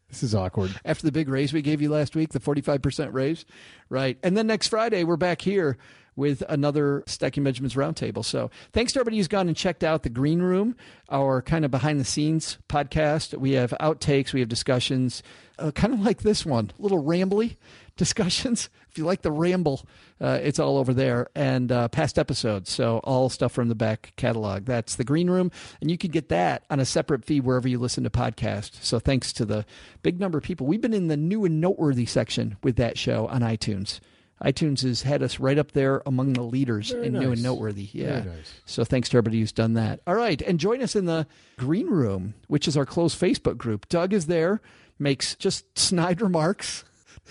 [0.10, 0.74] This is awkward.
[0.86, 3.46] After the big raise we gave you last week, the 45% raise.
[3.90, 4.18] Right.
[4.24, 5.78] And then next Friday, we're back here
[6.18, 8.26] with another Stacking Benjamins Roundtable.
[8.26, 10.76] So thanks to everybody who's gone and checked out the Green Room,
[11.10, 13.38] our kind of behind the scenes podcast.
[13.38, 15.22] We have outtakes, we have discussions,
[15.60, 17.58] uh, kind of like this one, a little rambly
[17.98, 18.70] discussions.
[18.90, 19.86] If you like the ramble,
[20.20, 22.72] uh, it's all over there and uh, past episodes.
[22.72, 24.66] So all stuff from the back catalog.
[24.66, 25.52] That's the Green Room,
[25.82, 28.84] and you can get that on a separate feed wherever you listen to podcasts.
[28.84, 29.66] So thanks to the
[30.02, 30.66] big number of people.
[30.66, 34.00] We've been in the new and noteworthy section with that show on iTunes
[34.44, 37.22] iTunes has had us right up there among the leaders Very in nice.
[37.24, 37.90] new and noteworthy.
[37.92, 38.22] Yeah.
[38.22, 38.54] Nice.
[38.66, 40.00] So thanks to everybody who's done that.
[40.06, 40.42] All right.
[40.44, 41.26] And join us in the
[41.58, 43.90] green room, which is our closed Facebook group.
[43.90, 44.62] Doug is there,
[45.00, 46.84] makes just snide remarks.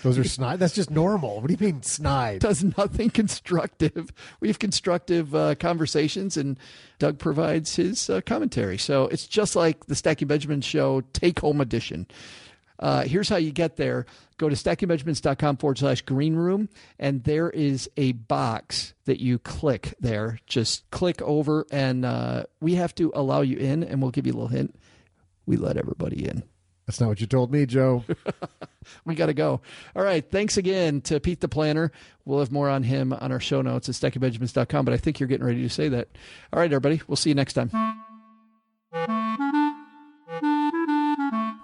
[0.03, 0.59] Those are snide.
[0.59, 1.41] That's just normal.
[1.41, 2.41] What do you mean snide?
[2.41, 4.11] Does nothing constructive.
[4.39, 6.59] We have constructive uh, conversations, and
[6.99, 8.77] Doug provides his uh, commentary.
[8.77, 12.05] So it's just like the Stacky Benjamin Show take home edition.
[12.77, 14.05] Uh, here's how you get there.
[14.37, 16.69] Go to stackingbenjamins.com forward slash green room,
[16.99, 20.39] and there is a box that you click there.
[20.45, 24.33] Just click over, and uh, we have to allow you in, and we'll give you
[24.33, 24.75] a little hint.
[25.47, 26.43] We let everybody in.
[26.85, 28.05] That's not what you told me, Joe.
[29.05, 29.59] we got to go.
[29.95, 30.23] All right.
[30.29, 31.91] Thanks again to Pete the Planner.
[32.23, 35.27] We'll have more on him on our show notes at stackingbenjamins.com, but I think you're
[35.27, 36.07] getting ready to say that.
[36.53, 37.01] All right, everybody.
[37.07, 37.71] We'll see you next time.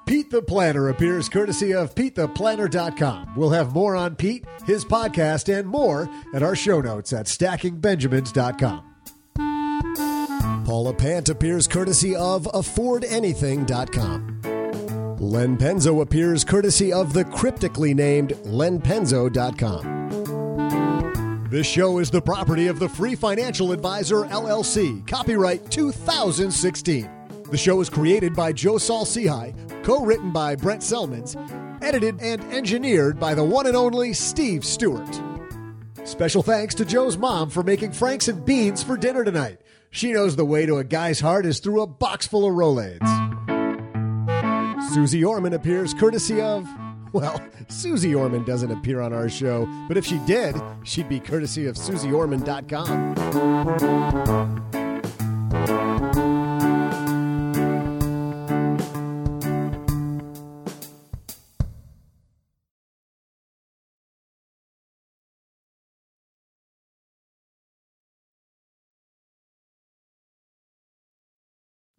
[0.05, 3.35] Pete the Planner appears courtesy of PeteThePlanner.com.
[3.35, 8.89] We'll have more on Pete, his podcast, and more at our show notes at StackingBenjamins.com.
[10.65, 14.41] Paula Pant appears courtesy of AffordAnything.com.
[15.19, 19.93] Len Penzo appears courtesy of the cryptically named LenPenzo.com.
[21.49, 25.05] This show is the property of the Free Financial Advisor, LLC.
[25.07, 27.22] Copyright 2016.
[27.53, 31.35] The show is created by Joe Saul Sehy, co written by Brent Selmans,
[31.83, 35.21] edited and engineered by the one and only Steve Stewart.
[36.03, 39.61] Special thanks to Joe's mom for making Franks and beans for dinner tonight.
[39.91, 43.07] She knows the way to a guy's heart is through a box full of Rolaids.
[44.91, 46.67] Susie Orman appears courtesy of.
[47.13, 51.67] Well, Susie Orman doesn't appear on our show, but if she did, she'd be courtesy
[51.67, 53.13] of SusieOrman.com.